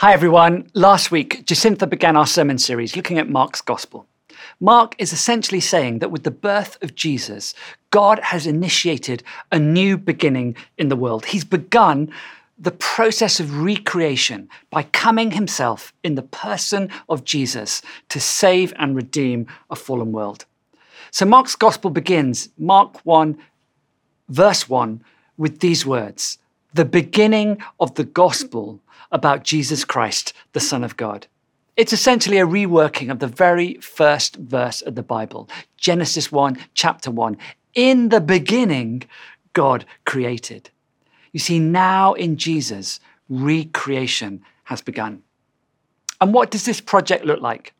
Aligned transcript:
Hi, 0.00 0.12
everyone. 0.12 0.68
Last 0.74 1.10
week, 1.10 1.46
Jacintha 1.46 1.88
began 1.88 2.18
our 2.18 2.26
sermon 2.26 2.58
series 2.58 2.96
looking 2.96 3.16
at 3.16 3.30
Mark's 3.30 3.62
gospel. 3.62 4.06
Mark 4.60 4.94
is 4.98 5.10
essentially 5.10 5.58
saying 5.58 6.00
that 6.00 6.10
with 6.10 6.22
the 6.22 6.30
birth 6.30 6.76
of 6.82 6.94
Jesus, 6.94 7.54
God 7.88 8.18
has 8.18 8.46
initiated 8.46 9.22
a 9.50 9.58
new 9.58 9.96
beginning 9.96 10.54
in 10.76 10.90
the 10.90 10.96
world. 10.96 11.24
He's 11.24 11.46
begun 11.46 12.12
the 12.58 12.72
process 12.72 13.40
of 13.40 13.62
recreation 13.62 14.50
by 14.68 14.82
coming 14.82 15.30
himself 15.30 15.94
in 16.04 16.14
the 16.14 16.22
person 16.22 16.90
of 17.08 17.24
Jesus 17.24 17.80
to 18.10 18.20
save 18.20 18.74
and 18.78 18.94
redeem 18.94 19.46
a 19.70 19.76
fallen 19.76 20.12
world. 20.12 20.44
So 21.10 21.24
Mark's 21.24 21.56
gospel 21.56 21.90
begins, 21.90 22.50
Mark 22.58 22.98
1, 23.06 23.38
verse 24.28 24.68
1, 24.68 25.02
with 25.38 25.60
these 25.60 25.86
words 25.86 26.36
the 26.76 26.84
beginning 26.84 27.58
of 27.80 27.94
the 27.94 28.04
gospel 28.04 28.80
about 29.10 29.44
Jesus 29.44 29.84
Christ, 29.84 30.32
the 30.52 30.60
Son 30.60 30.84
of 30.84 30.96
God. 30.96 31.26
It's 31.76 31.92
essentially 31.92 32.38
a 32.38 32.46
reworking 32.46 33.10
of 33.10 33.18
the 33.18 33.26
very 33.26 33.74
first 33.80 34.36
verse 34.36 34.82
of 34.82 34.94
the 34.94 35.02
Bible, 35.02 35.48
Genesis 35.76 36.30
1, 36.30 36.58
chapter 36.74 37.10
1. 37.10 37.36
In 37.74 38.10
the 38.10 38.20
beginning, 38.20 39.04
God 39.52 39.84
created. 40.04 40.70
You 41.32 41.40
see, 41.40 41.58
now 41.58 42.14
in 42.14 42.36
Jesus, 42.36 43.00
recreation 43.28 44.42
has 44.64 44.80
begun. 44.80 45.22
And 46.20 46.32
what 46.32 46.50
does 46.50 46.64
this 46.64 46.80
project 46.80 47.24
look 47.24 47.40
like? 47.40 47.74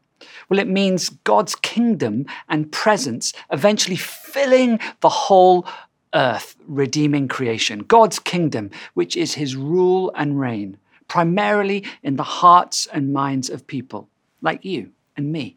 Well, 0.48 0.58
it 0.58 0.68
means 0.68 1.08
God's 1.08 1.54
kingdom 1.54 2.26
and 2.48 2.70
presence 2.70 3.32
eventually 3.50 3.96
filling 3.96 4.78
the 5.00 5.08
whole 5.08 5.66
earth, 6.14 6.56
redeeming 6.66 7.28
creation. 7.28 7.80
God's 7.80 8.18
kingdom, 8.18 8.70
which 8.94 9.16
is 9.16 9.34
his 9.34 9.56
rule 9.56 10.12
and 10.14 10.40
reign 10.40 10.78
primarily 11.08 11.84
in 12.02 12.16
the 12.16 12.22
hearts 12.22 12.86
and 12.92 13.12
minds 13.12 13.50
of 13.50 13.66
people 13.66 14.08
like 14.42 14.64
you 14.64 14.90
and 15.16 15.32
me. 15.32 15.56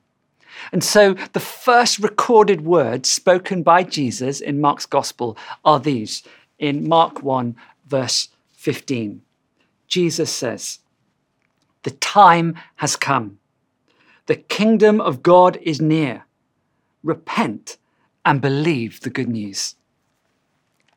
And 0.72 0.84
so 0.84 1.14
the 1.34 1.40
first 1.40 2.00
recorded 2.00 2.62
words 2.62 3.10
spoken 3.10 3.64
by 3.64 3.84
Jesus 3.84 4.42
in 4.42 4.62
Mark's 4.62 4.86
gospel 4.86 5.38
are 5.64 5.80
these 5.80 6.24
in 6.58 6.88
Mark 6.88 7.22
1, 7.22 7.56
verse 7.86 8.30
15. 8.54 9.22
Jesus 9.88 10.32
says, 10.32 10.80
The 11.84 11.92
time 11.92 12.56
has 12.78 12.96
come. 12.96 13.40
The 14.26 14.36
kingdom 14.36 15.00
of 15.00 15.24
God 15.24 15.58
is 15.62 15.80
near. 15.80 16.26
Repent 17.04 17.78
and 18.26 18.42
believe 18.42 19.02
the 19.02 19.10
good 19.10 19.30
news. 19.30 19.76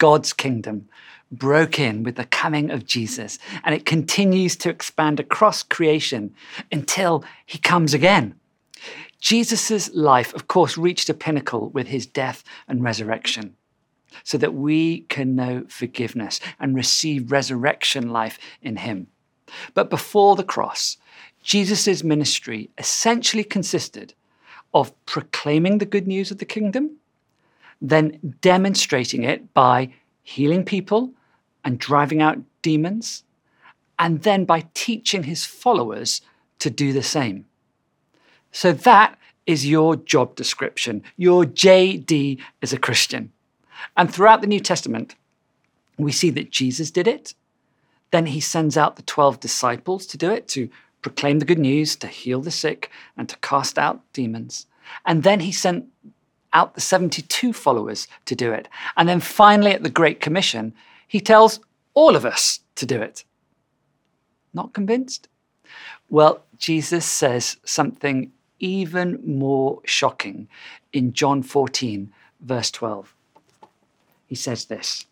God's 0.03 0.33
kingdom 0.33 0.89
broke 1.31 1.79
in 1.79 2.03
with 2.03 2.17
the 2.17 2.25
coming 2.25 2.73
of 2.73 2.85
Jesus, 2.85 3.39
and 3.63 3.73
it 3.73 3.87
continues 3.87 4.57
to 4.57 4.69
expand 4.69 5.21
across 5.21 5.63
creation 5.63 6.35
until 6.73 7.23
he 7.47 7.59
comes 7.59 7.95
again. 7.95 8.35
Jesus' 9.21 9.95
life, 9.95 10.35
of 10.35 10.49
course, 10.49 10.77
reached 10.77 11.09
a 11.09 11.15
pinnacle 11.15 11.69
with 11.69 11.87
his 11.87 12.05
death 12.05 12.43
and 12.67 12.83
resurrection 12.83 13.55
so 14.25 14.37
that 14.39 14.55
we 14.55 15.03
can 15.03 15.37
know 15.37 15.67
forgiveness 15.69 16.41
and 16.59 16.75
receive 16.75 17.31
resurrection 17.31 18.11
life 18.11 18.41
in 18.61 18.79
him. 18.79 19.07
But 19.73 19.89
before 19.89 20.35
the 20.35 20.43
cross, 20.43 20.97
Jesus' 21.45 22.03
ministry 22.03 22.71
essentially 22.77 23.45
consisted 23.45 24.15
of 24.75 24.93
proclaiming 25.07 25.79
the 25.79 25.87
good 25.87 26.09
news 26.09 26.33
of 26.33 26.39
the 26.39 26.45
kingdom, 26.45 26.97
then 27.85 28.37
demonstrating 28.41 29.25
it 29.25 29.53
by 29.55 29.93
healing 30.23 30.65
people 30.65 31.13
and 31.65 31.79
driving 31.79 32.23
out 32.23 32.39
demons, 32.63 33.25
and 33.99 34.23
then 34.23 34.45
by 34.45 34.65
teaching 34.75 35.25
his 35.25 35.45
followers 35.45 36.21
to 36.59 36.71
do 36.71 36.93
the 36.93 37.03
same. 37.03 37.47
So 38.51 38.73
that 38.73 39.19
is 39.47 39.67
your 39.67 39.97
job 39.97 40.35
description, 40.37 41.03
your 41.17 41.45
JD 41.45 42.41
as 42.63 42.73
a 42.73 42.79
Christian. 42.79 43.33
And 43.97 44.13
throughout 44.13 44.41
the 44.41 44.47
New 44.47 44.61
Testament, 44.61 45.17
we 45.99 46.13
see 46.13 46.31
that 46.31 46.51
Jesus 46.51 46.91
did 46.91 47.09
it. 47.09 47.35
Then 48.11 48.27
he 48.27 48.41
sends 48.41 48.77
out 48.77 48.97
the 48.97 49.03
12 49.03 49.41
disciples 49.41 50.07
to 50.07 50.19
do 50.19 50.31
it, 50.31 50.47
to 50.49 50.69
proclaim 51.01 51.39
the 51.39 51.45
good 51.45 51.59
news, 51.59 51.97
to 51.97 52.07
heal 52.07 52.41
the 52.41 52.51
sick, 52.51 52.91
and 53.17 53.29
to 53.29 53.37
cast 53.39 53.79
out 53.79 54.01
demons. 54.13 54.67
And 55.07 55.23
then 55.23 55.41
he 55.41 55.53
sent 55.53 55.87
out 56.53 56.75
the 56.75 56.81
72 56.81 57.53
followers 57.53 58.09
to 58.27 58.35
do 58.35 58.53
it. 58.53 58.69
And 58.97 59.09
then 59.09 59.21
finally, 59.21 59.73
at 59.73 59.83
the 59.83 59.91
Great 59.91 60.21
Commission, 60.21 60.75
he 61.09 61.21
tells 61.21 61.61
all 61.95 62.17
of 62.17 62.25
us 62.25 62.61
to 62.77 62.87
do 62.87 63.01
it. 63.01 63.25
Not 64.55 64.73
convinced? 64.73 65.29
Well, 66.09 66.45
Jesus 66.59 67.07
says 67.07 67.57
something 67.65 68.33
even 68.59 69.21
more 69.27 69.81
shocking 69.85 70.49
in 70.93 71.13
John 71.13 71.43
14, 71.43 72.13
verse 72.41 72.71
12. 72.71 73.15
He 74.27 74.35
says 74.35 74.67
this 74.67 75.07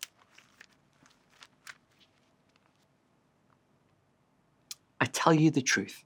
I 4.99 5.05
tell 5.05 5.33
you 5.33 5.49
the 5.49 5.61
truth. 5.61 6.03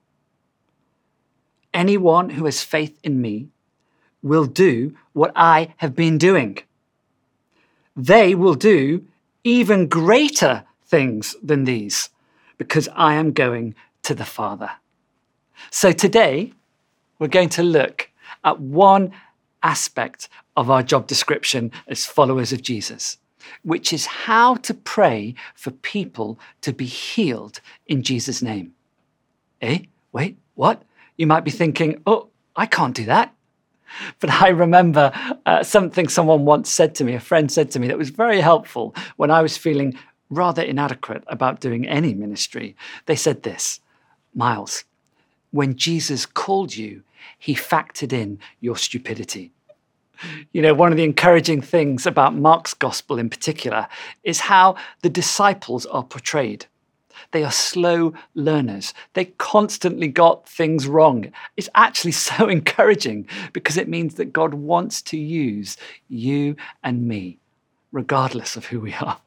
Anyone 1.73 2.29
who 2.29 2.46
has 2.46 2.63
faith 2.63 2.97
in 3.03 3.22
me 3.22 3.50
will 4.25 4.46
do 4.46 4.96
what 5.13 5.31
I 5.36 5.75
have 5.78 5.96
been 5.96 6.18
doing. 6.18 6.58
They 7.96 8.34
will 8.34 8.56
do 8.56 9.06
even 9.44 9.88
greater 9.88 10.63
things 10.84 11.36
than 11.44 11.66
these 11.66 12.09
because 12.58 12.90
I 12.96 13.14
am 13.14 13.31
going 13.34 13.75
to 14.02 14.16
the 14.16 14.25
Father. 14.25 14.72
So 15.69 15.91
today, 15.91 16.53
we're 17.19 17.28
going 17.28 17.50
to 17.50 17.64
look 17.64 18.09
at 18.44 18.59
one 18.59 19.12
aspect 19.62 20.28
of 20.58 20.72
our 20.72 20.81
job 20.81 21.06
description 21.06 21.72
as 21.88 22.06
followers 22.08 22.52
of 22.52 22.64
Jesus, 22.64 23.18
which 23.64 23.94
is 23.94 24.08
how 24.08 24.56
to 24.56 24.74
pray 24.74 25.35
for 25.53 25.69
people 25.69 26.40
to 26.62 26.74
be 26.74 26.85
healed 26.85 27.62
in 27.85 28.02
Jesus' 28.02 28.41
name. 28.41 28.74
Eh? 29.62 29.80
Wait, 30.12 30.38
what? 30.56 30.81
You 31.16 31.28
might 31.28 31.44
be 31.44 31.52
thinking, 31.52 32.02
oh, 32.08 32.30
I 32.56 32.66
can't 32.66 32.96
do 32.96 33.06
that. 33.06 33.34
But 34.19 34.29
I 34.29 34.50
remember 34.50 35.12
uh, 35.46 35.63
something 35.63 36.07
someone 36.07 36.46
once 36.46 36.69
said 36.69 36.96
to 36.96 37.03
me, 37.03 37.13
a 37.13 37.19
friend 37.19 37.51
said 37.51 37.72
to 37.72 37.79
me, 37.79 37.88
that 37.88 37.97
was 37.97 38.09
very 38.09 38.41
helpful 38.41 38.96
when 39.16 39.31
I 39.31 39.41
was 39.41 39.57
feeling 39.57 39.97
rather 40.29 40.62
inadequate 40.62 41.23
about 41.28 41.62
doing 41.62 41.88
any 41.88 42.13
ministry. 42.13 42.75
They 43.06 43.16
said 43.16 43.44
this 43.44 43.79
Miles, 44.34 44.84
when 45.51 45.75
Jesus 45.75 46.25
called 46.25 46.75
you, 46.75 47.03
he 47.38 47.56
factored 47.56 48.13
in 48.13 48.40
your 48.59 48.75
stupidity. 48.75 49.51
You 50.53 50.62
know, 50.62 50.73
one 50.73 50.91
of 50.91 50.97
the 50.97 51.03
encouraging 51.03 51.62
things 51.62 52.06
about 52.06 52.35
Mark's 52.35 52.73
gospel 52.73 53.17
in 53.17 53.29
particular 53.29 53.88
is 54.23 54.41
how 54.41 54.75
the 55.02 55.09
disciples 55.09 55.85
are 55.85 56.03
portrayed. 56.03 56.66
They 57.31 57.44
are 57.44 57.52
slow 57.52 58.14
learners. 58.34 58.94
They 59.14 59.26
constantly 59.26 60.08
got 60.08 60.48
things 60.48 60.88
wrong. 60.88 61.31
It's 61.58 61.70
actually 61.76 62.12
so 62.30 62.48
encouraging 62.48 63.28
because 63.53 63.78
it 63.78 63.90
means 63.90 64.16
that 64.16 64.34
God 64.34 64.53
wants 64.53 65.02
to 65.03 65.18
use 65.18 65.78
you 66.08 66.56
and 66.84 67.08
me, 67.08 67.40
regardless 67.92 68.56
of 68.56 68.66
who 68.66 68.80
we 68.80 68.94
are. 69.02 69.20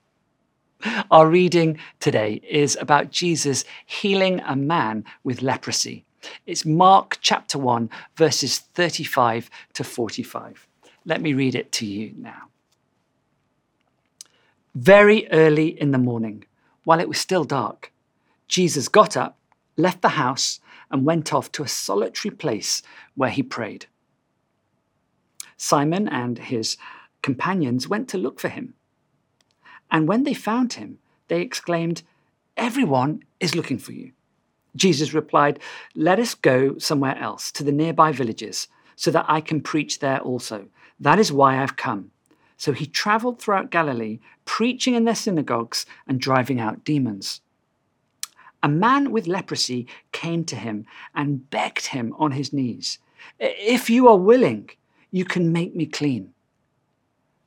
Our 1.10 1.28
reading 1.28 1.78
today 1.98 2.40
is 2.48 2.76
about 2.80 3.10
Jesus 3.10 3.64
healing 3.84 4.40
a 4.46 4.54
man 4.54 5.04
with 5.24 5.42
leprosy. 5.42 6.04
It's 6.46 6.64
Mark 6.64 7.18
chapter 7.20 7.58
1, 7.58 7.90
verses 8.16 8.58
35 8.58 9.50
to 9.74 9.84
45. 9.84 10.66
Let 11.04 11.20
me 11.20 11.32
read 11.32 11.54
it 11.54 11.72
to 11.72 11.86
you 11.86 12.12
now. 12.16 12.48
Very 14.74 15.28
early 15.30 15.68
in 15.80 15.90
the 15.90 15.98
morning, 15.98 16.44
while 16.88 17.00
it 17.00 17.08
was 17.08 17.18
still 17.18 17.44
dark, 17.44 17.92
Jesus 18.48 18.88
got 18.88 19.14
up, 19.14 19.36
left 19.76 20.00
the 20.00 20.16
house, 20.16 20.58
and 20.90 21.04
went 21.04 21.34
off 21.34 21.52
to 21.52 21.62
a 21.62 21.68
solitary 21.68 22.34
place 22.34 22.80
where 23.14 23.28
he 23.28 23.42
prayed. 23.42 23.84
Simon 25.58 26.08
and 26.08 26.38
his 26.38 26.78
companions 27.20 27.90
went 27.90 28.08
to 28.08 28.16
look 28.16 28.40
for 28.40 28.48
him. 28.48 28.72
And 29.90 30.08
when 30.08 30.24
they 30.24 30.32
found 30.32 30.72
him, 30.72 30.98
they 31.26 31.42
exclaimed, 31.42 32.04
Everyone 32.56 33.22
is 33.38 33.54
looking 33.54 33.76
for 33.76 33.92
you. 33.92 34.12
Jesus 34.74 35.12
replied, 35.12 35.58
Let 35.94 36.18
us 36.18 36.34
go 36.34 36.78
somewhere 36.78 37.18
else, 37.18 37.52
to 37.52 37.62
the 37.62 37.70
nearby 37.70 38.12
villages, 38.12 38.66
so 38.96 39.10
that 39.10 39.26
I 39.28 39.42
can 39.42 39.60
preach 39.60 39.98
there 39.98 40.20
also. 40.20 40.68
That 40.98 41.18
is 41.18 41.30
why 41.30 41.62
I've 41.62 41.76
come. 41.76 42.12
So 42.58 42.72
he 42.72 42.86
traveled 42.86 43.40
throughout 43.40 43.70
Galilee, 43.70 44.18
preaching 44.44 44.94
in 44.94 45.04
their 45.04 45.14
synagogues 45.14 45.86
and 46.06 46.20
driving 46.20 46.60
out 46.60 46.84
demons. 46.84 47.40
A 48.62 48.68
man 48.68 49.12
with 49.12 49.28
leprosy 49.28 49.86
came 50.10 50.44
to 50.46 50.56
him 50.56 50.84
and 51.14 51.48
begged 51.48 51.86
him 51.86 52.14
on 52.18 52.32
his 52.32 52.52
knees, 52.52 52.98
If 53.38 53.88
you 53.88 54.08
are 54.08 54.18
willing, 54.18 54.70
you 55.10 55.24
can 55.24 55.52
make 55.52 55.74
me 55.74 55.86
clean. 55.86 56.34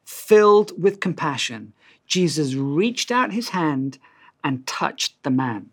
Filled 0.06 0.82
with 0.82 1.00
compassion, 1.00 1.74
Jesus 2.08 2.56
reached 2.56 3.12
out 3.12 3.34
his 3.34 3.50
hand 3.50 3.98
and 4.44 4.66
touched 4.66 5.22
the 5.24 5.30
man. 5.30 5.70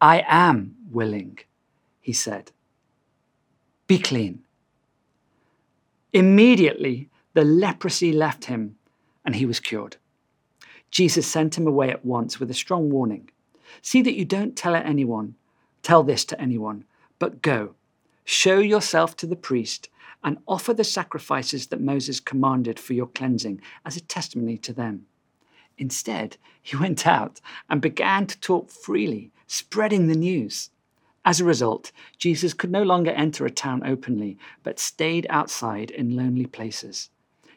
I 0.00 0.24
am 0.26 0.76
willing, 0.90 1.38
he 2.00 2.12
said. 2.12 2.50
Be 3.86 3.98
clean. 3.98 4.44
Immediately, 6.12 7.08
the 7.34 7.44
leprosy 7.44 8.12
left 8.12 8.46
him 8.46 8.76
and 9.24 9.36
he 9.36 9.46
was 9.46 9.60
cured. 9.60 9.96
Jesus 10.90 11.26
sent 11.26 11.58
him 11.58 11.66
away 11.66 11.90
at 11.90 12.04
once 12.04 12.40
with 12.40 12.50
a 12.50 12.54
strong 12.54 12.90
warning 12.90 13.30
See 13.82 14.02
that 14.02 14.16
you 14.16 14.24
don't 14.24 14.56
tell 14.56 14.74
anyone, 14.74 15.34
tell 15.82 16.02
this 16.02 16.24
to 16.26 16.40
anyone, 16.40 16.84
but 17.18 17.42
go, 17.42 17.74
show 18.24 18.58
yourself 18.58 19.16
to 19.16 19.26
the 19.26 19.36
priest, 19.36 19.88
and 20.24 20.38
offer 20.48 20.74
the 20.74 20.84
sacrifices 20.84 21.68
that 21.68 21.80
Moses 21.80 22.18
commanded 22.18 22.80
for 22.80 22.92
your 22.92 23.06
cleansing 23.06 23.60
as 23.84 23.96
a 23.96 24.00
testimony 24.00 24.58
to 24.58 24.72
them. 24.72 25.06
Instead, 25.76 26.36
he 26.60 26.76
went 26.76 27.06
out 27.06 27.40
and 27.70 27.80
began 27.80 28.26
to 28.26 28.40
talk 28.40 28.70
freely, 28.70 29.30
spreading 29.46 30.08
the 30.08 30.16
news. 30.16 30.70
As 31.24 31.40
a 31.40 31.44
result, 31.44 31.92
Jesus 32.16 32.54
could 32.54 32.72
no 32.72 32.82
longer 32.82 33.10
enter 33.12 33.46
a 33.46 33.50
town 33.50 33.82
openly, 33.86 34.38
but 34.62 34.80
stayed 34.80 35.26
outside 35.30 35.90
in 35.90 36.16
lonely 36.16 36.46
places. 36.46 37.10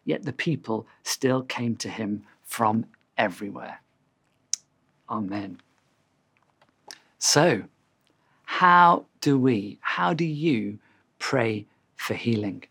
Yet 0.03 0.23
the 0.23 0.33
people 0.33 0.87
still 1.03 1.43
came 1.43 1.75
to 1.77 1.89
him 1.89 2.23
from 2.43 2.85
everywhere. 3.17 3.81
Amen. 5.09 5.59
So, 7.19 7.63
how 8.45 9.05
do 9.21 9.37
we, 9.37 9.77
how 9.81 10.13
do 10.13 10.25
you 10.25 10.79
pray 11.19 11.65
for 11.95 12.15
healing? 12.15 12.63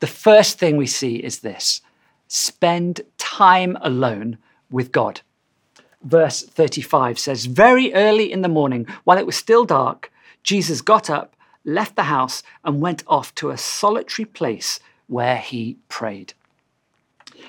The 0.00 0.06
first 0.06 0.58
thing 0.58 0.76
we 0.76 0.86
see 0.86 1.16
is 1.16 1.40
this 1.40 1.80
spend 2.28 3.00
time 3.18 3.76
alone 3.80 4.38
with 4.70 4.92
God. 4.92 5.20
Verse 6.02 6.42
35 6.42 7.18
says, 7.18 7.46
Very 7.46 7.94
early 7.94 8.30
in 8.30 8.42
the 8.42 8.48
morning, 8.48 8.86
while 9.04 9.18
it 9.18 9.26
was 9.26 9.36
still 9.36 9.64
dark, 9.64 10.12
Jesus 10.42 10.82
got 10.82 11.08
up, 11.08 11.34
left 11.64 11.96
the 11.96 12.04
house, 12.04 12.42
and 12.64 12.80
went 12.80 13.02
off 13.06 13.34
to 13.36 13.50
a 13.50 13.56
solitary 13.56 14.26
place 14.26 14.80
where 15.06 15.36
he 15.36 15.78
prayed. 15.88 16.34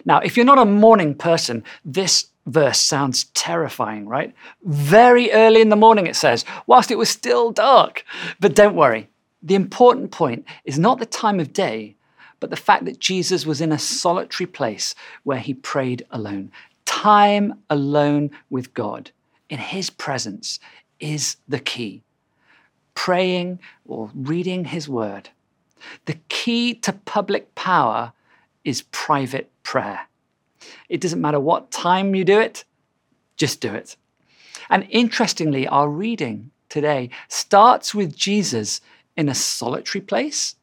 Now, 0.04 0.20
if 0.20 0.36
you're 0.36 0.46
not 0.46 0.58
a 0.58 0.66
morning 0.66 1.16
person, 1.16 1.64
this 1.84 2.28
verse 2.46 2.80
sounds 2.80 3.26
terrifying, 3.34 4.08
right? 4.08 4.34
Very 4.64 5.32
early 5.32 5.62
in 5.62 5.70
the 5.70 5.76
morning, 5.76 6.08
it 6.08 6.16
says, 6.16 6.46
whilst 6.68 6.92
it 6.92 6.98
was 6.98 7.10
still 7.10 7.52
dark. 7.52 8.04
But 8.40 8.56
don't 8.56 8.76
worry, 8.76 9.10
the 9.42 9.56
important 9.56 10.12
point 10.12 10.46
is 10.64 10.78
not 10.78 11.00
the 11.00 11.06
time 11.06 11.40
of 11.40 11.54
day, 11.54 11.96
but 12.40 12.50
the 12.50 12.56
fact 12.56 12.86
that 12.86 13.00
Jesus 13.00 13.46
was 13.46 13.62
in 13.62 13.72
a 13.72 13.80
solitary 13.80 14.48
place 14.48 14.94
where 15.24 15.40
he 15.40 15.54
prayed 15.54 16.06
alone. 16.12 16.52
Time 16.86 17.62
alone 17.70 18.32
with 18.50 18.74
God 18.74 19.12
in 19.50 19.58
his 19.60 19.90
presence 19.90 20.60
is 21.00 21.38
the 21.48 21.60
key. 21.60 22.04
Praying 22.94 23.60
or 23.86 24.12
reading 24.14 24.66
his 24.66 24.88
word. 24.88 25.30
The 26.06 26.18
key 26.30 26.74
to 26.76 26.94
public 26.94 27.56
power 27.56 28.14
is 28.64 28.84
private 28.92 29.52
prayer. 29.64 30.08
It 30.90 31.02
doesn't 31.02 31.22
matter 31.22 31.40
what 31.40 31.72
time 31.72 32.16
you 32.16 32.24
do 32.24 32.40
it, 32.40 32.66
just 33.38 33.62
do 33.62 33.74
it. 33.74 33.96
And 34.70 34.88
interestingly, 34.90 35.68
our 35.68 35.90
reading 35.90 36.52
today 36.70 37.10
starts 37.28 37.94
with 37.94 38.16
Jesus 38.16 38.82
in 39.16 39.30
a 39.30 39.36
solitary 39.36 40.02
place, 40.02 40.56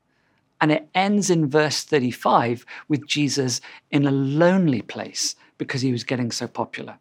and 0.60 0.72
it 0.72 0.88
ends 0.94 1.30
in 1.30 1.48
verse 1.48 1.84
35 1.84 2.64
with 2.88 3.06
Jesus 3.06 3.60
in 3.90 4.06
a 4.06 4.10
lonely 4.10 4.82
place 4.82 5.36
because 5.58 5.82
he 5.82 5.92
was 5.92 6.04
getting 6.04 6.30
so 6.30 6.46
popular. 6.46 6.98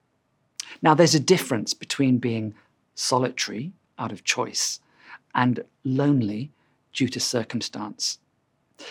Now, 0.81 0.93
there's 0.93 1.15
a 1.15 1.19
difference 1.19 1.73
between 1.73 2.17
being 2.17 2.53
solitary 2.95 3.73
out 3.97 4.11
of 4.11 4.23
choice 4.23 4.79
and 5.33 5.63
lonely 5.83 6.51
due 6.93 7.07
to 7.09 7.19
circumstance. 7.19 8.19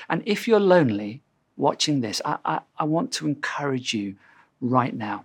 And 0.08 0.22
if 0.26 0.46
you're 0.46 0.60
lonely, 0.60 1.22
watching 1.56 2.00
this, 2.00 2.22
I, 2.24 2.38
I, 2.44 2.60
I 2.78 2.84
want 2.84 3.12
to 3.12 3.26
encourage 3.26 3.92
you 3.92 4.16
right 4.60 4.94
now. 4.94 5.24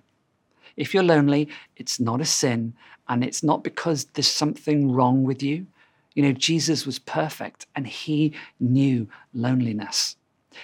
If 0.75 0.93
you're 0.93 1.03
lonely, 1.03 1.47
it's 1.77 1.99
not 1.99 2.21
a 2.21 2.25
sin, 2.25 2.73
and 3.07 3.23
it's 3.23 3.43
not 3.43 3.63
because 3.63 4.05
there's 4.05 4.27
something 4.27 4.91
wrong 4.91 5.23
with 5.23 5.41
you. 5.41 5.67
You 6.15 6.23
know, 6.23 6.31
Jesus 6.31 6.85
was 6.85 6.97
perfect 6.99 7.67
and 7.75 7.85
he 7.85 8.33
knew 8.59 9.07
loneliness. 9.33 10.15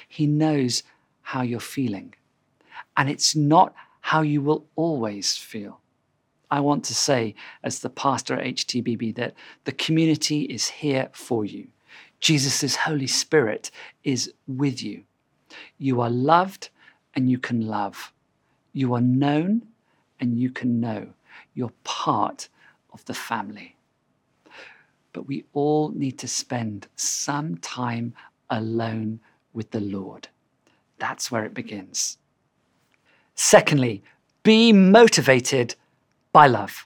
He 0.07 0.25
knows 0.25 0.83
how 1.21 1.41
you're 1.41 1.59
feeling. 1.59 2.15
And 2.97 3.09
it's 3.09 3.35
not 3.35 3.73
how 4.01 4.21
you 4.21 4.41
will 4.41 4.65
always 4.75 5.37
feel. 5.37 5.79
I 6.49 6.59
want 6.59 6.83
to 6.85 6.95
say, 6.95 7.35
as 7.63 7.79
the 7.79 7.89
pastor 7.89 8.33
at 8.35 8.45
HTBB, 8.45 9.15
that 9.15 9.33
the 9.63 9.71
community 9.71 10.41
is 10.43 10.67
here 10.67 11.09
for 11.13 11.45
you. 11.45 11.67
Jesus' 12.21 12.75
Holy 12.75 13.07
Spirit 13.07 13.71
is 14.03 14.31
with 14.47 14.81
you. 14.81 15.03
You 15.77 15.99
are 16.01 16.09
loved 16.09 16.69
and 17.15 17.29
you 17.29 17.37
can 17.37 17.67
love. 17.67 18.13
You 18.73 18.93
are 18.93 19.01
known 19.01 19.63
and 20.19 20.39
you 20.39 20.49
can 20.51 20.79
know. 20.79 21.09
You're 21.53 21.73
part 21.83 22.47
of 22.93 23.03
the 23.05 23.13
family. 23.13 23.75
But 25.13 25.27
we 25.27 25.45
all 25.53 25.89
need 25.89 26.17
to 26.19 26.27
spend 26.27 26.87
some 26.95 27.57
time 27.57 28.13
alone 28.49 29.19
with 29.51 29.71
the 29.71 29.81
Lord. 29.81 30.29
That's 30.99 31.31
where 31.31 31.43
it 31.43 31.53
begins. 31.53 32.17
Secondly, 33.35 34.03
be 34.43 34.71
motivated 34.71 35.75
by 36.31 36.47
love. 36.47 36.85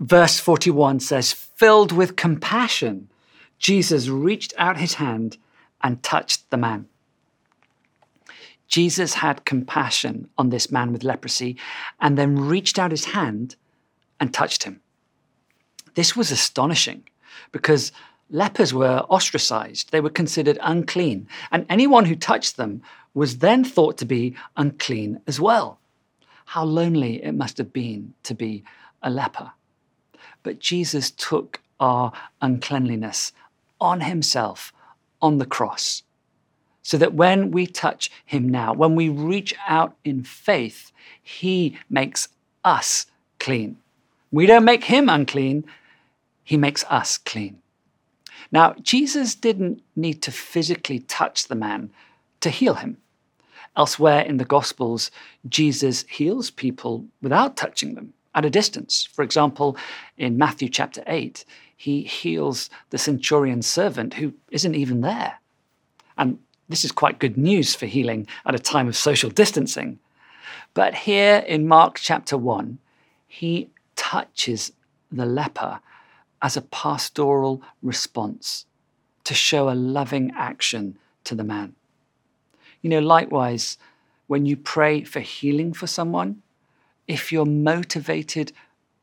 Verse 0.00 0.40
41 0.40 1.00
says, 1.00 1.32
filled 1.32 1.92
with 1.92 2.16
compassion, 2.16 3.08
Jesus 3.58 4.08
reached 4.08 4.54
out 4.58 4.78
his 4.78 4.94
hand 4.94 5.38
and 5.82 6.02
touched 6.02 6.50
the 6.50 6.56
man. 6.56 6.88
Jesus 8.68 9.14
had 9.14 9.44
compassion 9.44 10.28
on 10.36 10.50
this 10.50 10.70
man 10.70 10.92
with 10.92 11.04
leprosy 11.04 11.56
and 12.00 12.18
then 12.18 12.38
reached 12.38 12.78
out 12.78 12.90
his 12.90 13.06
hand 13.06 13.56
and 14.18 14.34
touched 14.34 14.64
him. 14.64 14.80
This 15.94 16.16
was 16.16 16.30
astonishing 16.30 17.04
because 17.52 17.92
lepers 18.28 18.74
were 18.74 19.06
ostracized, 19.08 19.92
they 19.92 20.00
were 20.00 20.10
considered 20.10 20.58
unclean, 20.60 21.28
and 21.50 21.64
anyone 21.68 22.06
who 22.06 22.16
touched 22.16 22.56
them 22.56 22.82
was 23.14 23.38
then 23.38 23.64
thought 23.64 23.96
to 23.98 24.04
be 24.04 24.36
unclean 24.56 25.20
as 25.26 25.40
well. 25.40 25.78
How 26.46 26.64
lonely 26.64 27.22
it 27.22 27.32
must 27.32 27.58
have 27.58 27.72
been 27.72 28.14
to 28.24 28.34
be 28.34 28.64
a 29.02 29.10
leper. 29.10 29.52
But 30.42 30.58
Jesus 30.58 31.10
took 31.10 31.60
our 31.80 32.12
uncleanliness 32.40 33.32
on 33.80 34.02
himself 34.02 34.72
on 35.20 35.38
the 35.38 35.46
cross 35.46 36.02
so 36.82 36.96
that 36.98 37.14
when 37.14 37.50
we 37.50 37.66
touch 37.66 38.10
him 38.24 38.48
now, 38.48 38.72
when 38.72 38.94
we 38.94 39.08
reach 39.08 39.52
out 39.66 39.96
in 40.04 40.22
faith, 40.22 40.92
he 41.20 41.76
makes 41.90 42.28
us 42.64 43.06
clean. 43.40 43.76
We 44.30 44.46
don't 44.46 44.64
make 44.64 44.84
him 44.84 45.08
unclean, 45.08 45.64
he 46.44 46.56
makes 46.56 46.84
us 46.84 47.18
clean. 47.18 47.60
Now, 48.52 48.74
Jesus 48.80 49.34
didn't 49.34 49.82
need 49.96 50.22
to 50.22 50.30
physically 50.30 51.00
touch 51.00 51.48
the 51.48 51.56
man 51.56 51.90
to 52.40 52.50
heal 52.50 52.74
him. 52.74 52.98
Elsewhere 53.76 54.20
in 54.20 54.36
the 54.36 54.44
Gospels, 54.44 55.10
Jesus 55.48 56.04
heals 56.08 56.50
people 56.50 57.06
without 57.20 57.56
touching 57.56 57.96
them 57.96 58.14
at 58.32 58.44
a 58.44 58.50
distance. 58.50 59.08
For 59.12 59.22
example, 59.24 59.76
in 60.16 60.38
Matthew 60.38 60.68
chapter 60.68 61.02
8, 61.08 61.44
he 61.76 62.02
heals 62.02 62.70
the 62.90 62.98
centurion's 62.98 63.66
servant 63.66 64.14
who 64.14 64.34
isn't 64.50 64.74
even 64.74 65.02
there. 65.02 65.40
And 66.16 66.38
this 66.68 66.84
is 66.84 66.92
quite 66.92 67.18
good 67.18 67.36
news 67.36 67.74
for 67.74 67.86
healing 67.86 68.26
at 68.46 68.54
a 68.54 68.58
time 68.58 68.88
of 68.88 68.96
social 68.96 69.30
distancing. 69.30 69.98
But 70.74 70.94
here 70.94 71.44
in 71.46 71.68
Mark 71.68 71.98
chapter 72.00 72.36
1, 72.36 72.78
he 73.26 73.70
touches 73.94 74.72
the 75.12 75.26
leper 75.26 75.80
as 76.42 76.56
a 76.56 76.62
pastoral 76.62 77.62
response 77.82 78.66
to 79.24 79.34
show 79.34 79.68
a 79.68 79.74
loving 79.74 80.32
action 80.36 80.98
to 81.24 81.34
the 81.34 81.44
man. 81.44 81.74
You 82.82 82.90
know, 82.90 83.00
likewise, 83.00 83.78
when 84.26 84.46
you 84.46 84.56
pray 84.56 85.02
for 85.02 85.20
healing 85.20 85.72
for 85.72 85.86
someone, 85.86 86.42
if 87.08 87.32
you're 87.32 87.46
motivated 87.46 88.52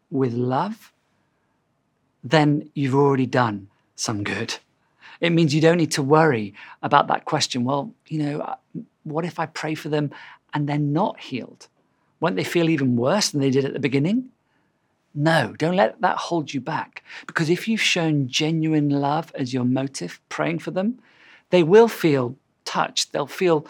with 0.09 0.33
love, 0.33 0.92
then 2.23 2.69
you've 2.73 2.95
already 2.95 3.25
done 3.25 3.67
some 3.95 4.23
good. 4.23 4.55
It 5.19 5.31
means 5.31 5.53
you 5.53 5.61
don't 5.61 5.77
need 5.77 5.91
to 5.91 6.03
worry 6.03 6.53
about 6.81 7.07
that 7.07 7.25
question. 7.25 7.63
Well, 7.63 7.93
you 8.07 8.19
know, 8.23 8.39
uh, 8.41 8.55
what 9.03 9.25
if 9.25 9.39
I 9.39 9.45
pray 9.45 9.75
for 9.75 9.89
them 9.89 10.11
and 10.53 10.67
they're 10.67 10.77
not 10.77 11.19
healed? 11.19 11.67
Won't 12.19 12.35
they 12.35 12.43
feel 12.43 12.69
even 12.69 12.95
worse 12.95 13.29
than 13.29 13.41
they 13.41 13.49
did 13.49 13.65
at 13.65 13.73
the 13.73 13.79
beginning? 13.79 14.29
No, 15.13 15.53
don't 15.57 15.75
let 15.75 16.01
that 16.01 16.17
hold 16.17 16.53
you 16.53 16.61
back. 16.61 17.03
Because 17.27 17.49
if 17.49 17.67
you've 17.67 17.81
shown 17.81 18.27
genuine 18.27 18.89
love 18.89 19.31
as 19.35 19.53
your 19.53 19.65
motive, 19.65 20.19
praying 20.29 20.59
for 20.59 20.71
them, 20.71 20.99
they 21.51 21.61
will 21.63 21.87
feel 21.87 22.35
touched. 22.65 23.11
They'll 23.11 23.27
feel 23.27 23.67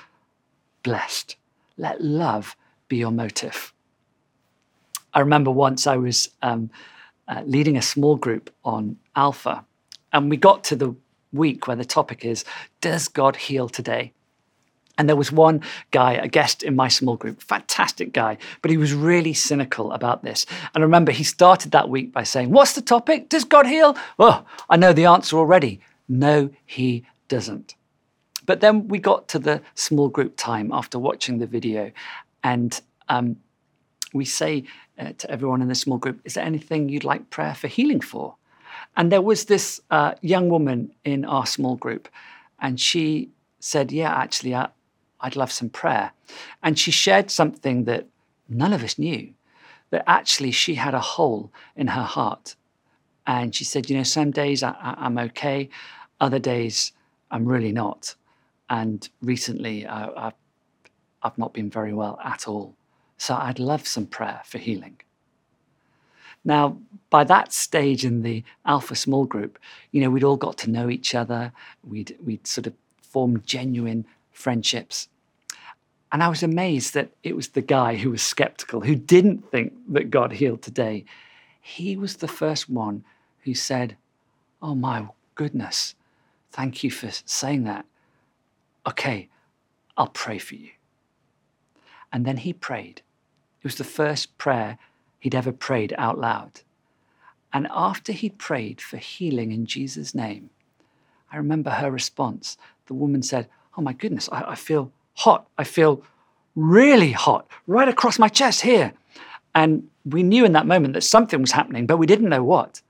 blessed. 0.83 1.35
Let 1.77 2.01
love 2.01 2.55
be 2.87 2.97
your 2.97 3.11
motive. 3.11 3.73
I 5.13 5.19
remember 5.19 5.51
once 5.51 5.85
I 5.85 5.97
was 5.97 6.29
um, 6.41 6.69
uh, 7.27 7.43
leading 7.45 7.77
a 7.77 7.81
small 7.81 8.15
group 8.15 8.53
on 8.63 8.97
Alpha. 9.15 9.65
And 10.11 10.29
we 10.29 10.37
got 10.37 10.63
to 10.65 10.75
the 10.75 10.95
week 11.31 11.67
where 11.67 11.75
the 11.75 11.85
topic 11.85 12.23
is 12.23 12.45
Does 12.81 13.07
God 13.07 13.35
heal 13.35 13.67
today? 13.69 14.13
And 14.97 15.09
there 15.09 15.15
was 15.15 15.31
one 15.31 15.61
guy, 15.89 16.13
a 16.13 16.27
guest 16.27 16.61
in 16.61 16.75
my 16.75 16.87
small 16.87 17.15
group, 17.15 17.41
fantastic 17.41 18.13
guy, 18.13 18.37
but 18.61 18.69
he 18.69 18.77
was 18.77 18.93
really 18.93 19.33
cynical 19.33 19.91
about 19.91 20.23
this. 20.23 20.45
And 20.75 20.83
I 20.83 20.85
remember 20.85 21.11
he 21.11 21.23
started 21.23 21.71
that 21.71 21.89
week 21.89 22.13
by 22.13 22.23
saying, 22.23 22.51
What's 22.51 22.73
the 22.73 22.81
topic? 22.81 23.29
Does 23.29 23.43
God 23.43 23.65
heal? 23.65 23.97
Well, 24.17 24.45
I 24.69 24.77
know 24.77 24.93
the 24.93 25.05
answer 25.05 25.37
already. 25.37 25.79
No, 26.07 26.51
he 26.65 27.05
doesn't. 27.27 27.73
But 28.45 28.59
then 28.59 28.87
we 28.87 28.99
got 28.99 29.27
to 29.29 29.39
the 29.39 29.61
small 29.73 30.09
group 30.09 30.35
time 30.37 30.71
after 30.71 30.99
watching 30.99 31.39
the 31.39 31.47
video, 31.47 31.91
and 32.43 32.79
um, 33.09 33.37
we 34.13 34.25
say 34.25 34.65
uh, 34.97 35.13
to 35.17 35.29
everyone 35.31 35.61
in 35.61 35.67
the 35.67 35.75
small 35.75 35.97
group, 35.97 36.19
Is 36.23 36.35
there 36.35 36.45
anything 36.45 36.89
you'd 36.89 37.03
like 37.03 37.29
prayer 37.29 37.55
for 37.55 37.67
healing 37.67 38.01
for? 38.01 38.35
And 38.95 39.11
there 39.11 39.21
was 39.21 39.45
this 39.45 39.81
uh, 39.89 40.13
young 40.21 40.49
woman 40.49 40.93
in 41.03 41.25
our 41.25 41.45
small 41.45 41.75
group, 41.75 42.07
and 42.59 42.79
she 42.79 43.31
said, 43.59 43.91
Yeah, 43.91 44.13
actually, 44.13 44.55
I, 44.55 44.69
I'd 45.19 45.35
love 45.35 45.51
some 45.51 45.69
prayer. 45.69 46.11
And 46.61 46.77
she 46.77 46.91
shared 46.91 47.31
something 47.31 47.85
that 47.85 48.07
none 48.49 48.73
of 48.73 48.83
us 48.83 48.99
knew 48.99 49.33
that 49.89 50.03
actually 50.07 50.51
she 50.51 50.75
had 50.75 50.93
a 50.93 50.99
hole 50.99 51.51
in 51.75 51.87
her 51.87 52.03
heart. 52.03 52.55
And 53.25 53.55
she 53.55 53.63
said, 53.63 53.89
You 53.89 53.97
know, 53.97 54.03
some 54.03 54.31
days 54.31 54.63
I, 54.63 54.75
am 54.79 55.17
okay, 55.17 55.69
other 56.19 56.39
days 56.39 56.91
I'm 57.31 57.45
really 57.45 57.71
not. 57.71 58.15
And 58.69 59.07
recently 59.21 59.85
uh, 59.85 60.09
I've, 60.15 60.33
I've 61.21 61.37
not 61.37 61.53
been 61.53 61.69
very 61.69 61.93
well 61.93 62.19
at 62.23 62.47
all. 62.47 62.75
So 63.23 63.35
I'd 63.35 63.57
love 63.57 63.87
some 63.87 64.05
prayer 64.05 64.41
for 64.43 64.57
healing. 64.57 64.97
Now, 66.43 66.77
by 67.09 67.23
that 67.23 67.53
stage 67.53 68.03
in 68.03 68.21
the 68.21 68.43
Alpha 68.65 68.97
small 68.97 69.23
group, 69.23 69.57
you 69.91 70.01
know, 70.01 70.09
we'd 70.09 70.25
all 70.25 70.35
got 70.35 70.57
to 70.57 70.69
know 70.69 70.89
each 70.89 71.15
other. 71.15 71.53
We'd, 71.87 72.17
we'd 72.21 72.45
sort 72.45 72.67
of 72.67 72.73
formed 73.01 73.45
genuine 73.45 74.05
friendships. 74.33 75.07
And 76.11 76.21
I 76.21 76.27
was 76.27 76.43
amazed 76.43 76.95
that 76.95 77.11
it 77.23 77.33
was 77.33 77.47
the 77.47 77.61
guy 77.61 77.95
who 77.95 78.11
was 78.11 78.21
skeptical, 78.21 78.81
who 78.81 78.93
didn't 78.93 79.49
think 79.49 79.71
that 79.87 80.09
God 80.11 80.33
healed 80.33 80.61
today. 80.61 81.05
He 81.61 81.95
was 81.95 82.17
the 82.17 82.27
first 82.27 82.69
one 82.69 83.05
who 83.45 83.53
said, 83.53 83.95
Oh 84.61 84.75
my 84.75 85.07
goodness, 85.35 85.95
thank 86.51 86.83
you 86.83 86.91
for 86.91 87.09
saying 87.09 87.63
that. 87.63 87.85
Okay, 88.85 89.29
I'll 89.95 90.07
pray 90.07 90.39
for 90.39 90.55
you. 90.55 90.71
And 92.11 92.25
then 92.25 92.35
he 92.35 92.51
prayed. 92.51 93.01
It 93.63 93.67
was 93.67 93.75
the 93.75 93.85
first 93.85 94.37
prayer 94.37 94.77
he'd 95.19 95.33
ever 95.33 95.53
prayed 95.53 95.95
out 95.97 96.19
loud. 96.19 96.59
And 97.53 97.65
after 97.71 98.11
he'd 98.11 98.37
prayed 98.37 98.81
for 98.81 98.97
healing 98.97 99.53
in 99.53 99.65
Jesus' 99.65 100.13
name, 100.13 100.49
I 101.31 101.37
remember 101.37 101.69
her 101.69 101.89
response. 101.89 102.57
The 102.87 102.93
woman 102.93 103.23
said, 103.23 103.47
Oh 103.77 103.81
my 103.81 103.93
goodness, 103.93 104.27
I, 104.33 104.51
I 104.51 104.55
feel 104.55 104.91
hot. 105.15 105.47
I 105.57 105.63
feel 105.63 106.03
really 106.57 107.13
hot 107.13 107.47
right 107.65 107.87
across 107.87 108.19
my 108.19 108.27
chest 108.27 108.61
here. 108.61 108.93
And 109.55 109.87
we 110.03 110.23
knew 110.23 110.43
in 110.43 110.51
that 110.51 110.67
moment 110.67 110.93
that 110.95 111.01
something 111.01 111.39
was 111.39 111.53
happening, 111.53 111.85
but 111.85 111.97
we 111.97 112.05
didn't 112.05 112.29
know 112.29 112.43
what. 112.43 112.81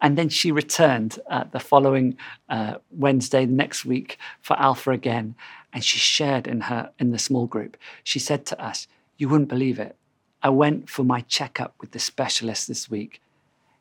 And 0.00 0.16
then 0.16 0.28
she 0.28 0.52
returned 0.52 1.18
uh, 1.28 1.44
the 1.50 1.58
following 1.58 2.16
uh, 2.48 2.76
Wednesday, 2.92 3.46
the 3.46 3.52
next 3.52 3.84
week, 3.84 4.16
for 4.42 4.56
Alpha 4.60 4.92
again. 4.92 5.34
And 5.72 5.82
she 5.82 5.98
shared 5.98 6.46
in 6.46 6.62
her 6.62 6.92
in 7.00 7.10
the 7.10 7.18
small 7.18 7.46
group. 7.46 7.76
She 8.04 8.20
said 8.20 8.46
to 8.46 8.64
us, 8.64 8.86
"You 9.18 9.28
wouldn't 9.28 9.50
believe 9.50 9.78
it. 9.78 9.96
I 10.42 10.48
went 10.48 10.88
for 10.88 11.04
my 11.04 11.20
checkup 11.20 11.74
with 11.80 11.90
the 11.90 11.98
specialist 11.98 12.68
this 12.68 12.88
week. 12.88 13.20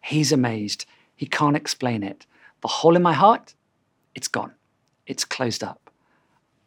He's 0.02 0.34
amazed. 0.34 0.86
He 1.16 1.26
can't 1.26 1.56
explain 1.56 2.04
it. 2.04 2.26
The 2.62 2.68
hole 2.68 2.96
in 2.96 3.04
my 3.04 3.14
heart, 3.14 3.56
it's 4.14 4.28
gone. 4.28 4.54
It's 5.06 5.24
closed 5.24 5.64
up. 5.64 5.90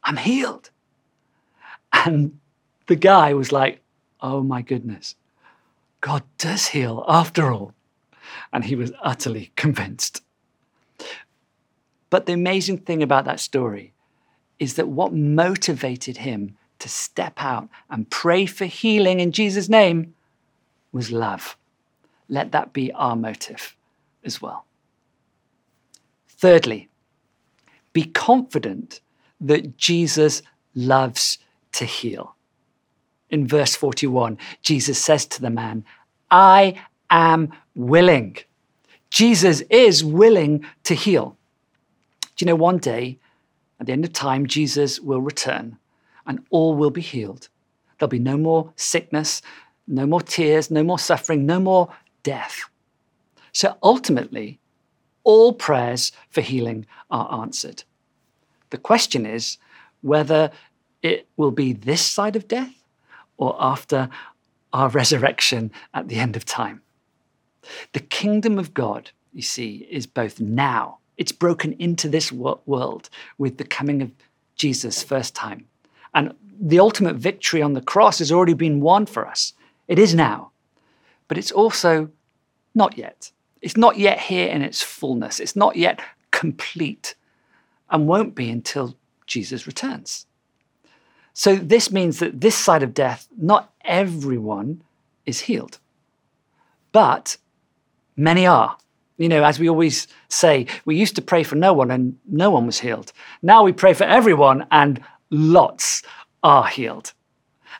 I'm 0.02 0.16
healed." 0.16 0.70
And 1.92 2.38
the 2.86 2.96
guy 2.96 3.34
was 3.34 3.52
like, 3.52 3.82
oh 4.20 4.42
my 4.42 4.62
goodness, 4.62 5.16
God 6.00 6.22
does 6.38 6.68
heal 6.68 7.04
after 7.08 7.52
all. 7.52 7.72
And 8.52 8.64
he 8.64 8.76
was 8.76 8.92
utterly 9.02 9.52
convinced. 9.56 10.22
But 12.10 12.26
the 12.26 12.32
amazing 12.32 12.78
thing 12.78 13.02
about 13.02 13.24
that 13.26 13.40
story 13.40 13.92
is 14.58 14.74
that 14.74 14.88
what 14.88 15.12
motivated 15.14 16.18
him 16.18 16.56
to 16.80 16.88
step 16.88 17.34
out 17.38 17.68
and 17.88 18.10
pray 18.10 18.46
for 18.46 18.64
healing 18.64 19.20
in 19.20 19.32
Jesus' 19.32 19.68
name 19.68 20.14
was 20.92 21.12
love. 21.12 21.56
Let 22.28 22.52
that 22.52 22.72
be 22.72 22.92
our 22.92 23.16
motive 23.16 23.76
as 24.24 24.42
well. 24.42 24.66
Thirdly, 26.28 26.88
be 27.92 28.04
confident 28.04 29.00
that 29.40 29.76
Jesus 29.76 30.42
loves 30.74 31.38
to 31.72 31.84
heal. 31.84 32.34
In 33.30 33.46
verse 33.46 33.76
41, 33.76 34.38
Jesus 34.62 34.98
says 34.98 35.26
to 35.26 35.40
the 35.40 35.50
man, 35.50 35.84
I 36.30 36.80
am 37.10 37.52
willing. 37.74 38.38
Jesus 39.10 39.62
is 39.70 40.04
willing 40.04 40.64
to 40.84 40.94
heal. 40.94 41.36
Do 42.36 42.44
you 42.44 42.46
know, 42.46 42.56
one 42.56 42.78
day, 42.78 43.18
at 43.78 43.86
the 43.86 43.92
end 43.92 44.04
of 44.04 44.12
time, 44.12 44.46
Jesus 44.46 45.00
will 45.00 45.20
return 45.20 45.78
and 46.26 46.44
all 46.50 46.74
will 46.74 46.90
be 46.90 47.00
healed. 47.00 47.48
There'll 47.98 48.10
be 48.10 48.18
no 48.18 48.36
more 48.36 48.72
sickness, 48.76 49.42
no 49.86 50.06
more 50.06 50.22
tears, 50.22 50.70
no 50.70 50.82
more 50.82 50.98
suffering, 50.98 51.46
no 51.46 51.60
more 51.60 51.92
death. 52.22 52.64
So 53.52 53.76
ultimately, 53.82 54.58
all 55.24 55.52
prayers 55.52 56.12
for 56.30 56.40
healing 56.40 56.86
are 57.10 57.42
answered. 57.42 57.84
The 58.70 58.78
question 58.78 59.26
is 59.26 59.58
whether 60.02 60.50
it 61.02 61.28
will 61.36 61.50
be 61.50 61.72
this 61.72 62.04
side 62.04 62.36
of 62.36 62.48
death 62.48 62.74
or 63.36 63.56
after 63.58 64.08
our 64.72 64.88
resurrection 65.00 65.72
at 65.92 66.08
the 66.08 66.16
end 66.16 66.36
of 66.36 66.44
time. 66.44 66.82
The 67.92 68.00
kingdom 68.00 68.58
of 68.58 68.72
God, 68.72 69.10
you 69.32 69.42
see, 69.42 69.86
is 69.90 70.06
both 70.06 70.40
now, 70.40 70.98
it's 71.16 71.32
broken 71.32 71.74
into 71.74 72.08
this 72.08 72.32
world 72.32 73.10
with 73.36 73.58
the 73.58 73.64
coming 73.64 74.00
of 74.00 74.10
Jesus 74.54 75.02
first 75.02 75.34
time. 75.34 75.66
And 76.14 76.34
the 76.60 76.80
ultimate 76.80 77.16
victory 77.16 77.62
on 77.62 77.72
the 77.72 77.80
cross 77.80 78.18
has 78.18 78.30
already 78.30 78.54
been 78.54 78.80
won 78.80 79.06
for 79.06 79.26
us. 79.26 79.54
It 79.88 79.98
is 79.98 80.14
now. 80.14 80.50
But 81.28 81.38
it's 81.38 81.52
also 81.52 82.10
not 82.74 82.98
yet. 82.98 83.32
It's 83.62 83.76
not 83.76 83.98
yet 83.98 84.18
here 84.18 84.48
in 84.48 84.62
its 84.62 84.82
fullness. 84.82 85.40
It's 85.40 85.56
not 85.56 85.76
yet 85.76 86.00
complete 86.30 87.14
and 87.90 88.06
won't 88.06 88.34
be 88.34 88.50
until 88.50 88.96
Jesus 89.26 89.66
returns. 89.66 90.26
So 91.32 91.56
this 91.56 91.90
means 91.90 92.18
that 92.18 92.40
this 92.40 92.56
side 92.56 92.82
of 92.82 92.94
death, 92.94 93.28
not 93.36 93.72
everyone 93.84 94.82
is 95.26 95.40
healed, 95.40 95.78
but 96.92 97.36
many 98.16 98.46
are. 98.46 98.76
You 99.16 99.28
know, 99.28 99.44
as 99.44 99.58
we 99.58 99.68
always 99.68 100.08
say, 100.28 100.66
we 100.84 100.96
used 100.96 101.14
to 101.16 101.22
pray 101.22 101.42
for 101.42 101.56
no 101.56 101.72
one 101.72 101.90
and 101.90 102.18
no 102.26 102.50
one 102.50 102.66
was 102.66 102.80
healed. 102.80 103.12
Now 103.42 103.62
we 103.62 103.72
pray 103.72 103.92
for 103.92 104.04
everyone 104.04 104.66
and 104.70 105.02
lots 105.30 106.02
are 106.42 106.66
healed. 106.66 107.12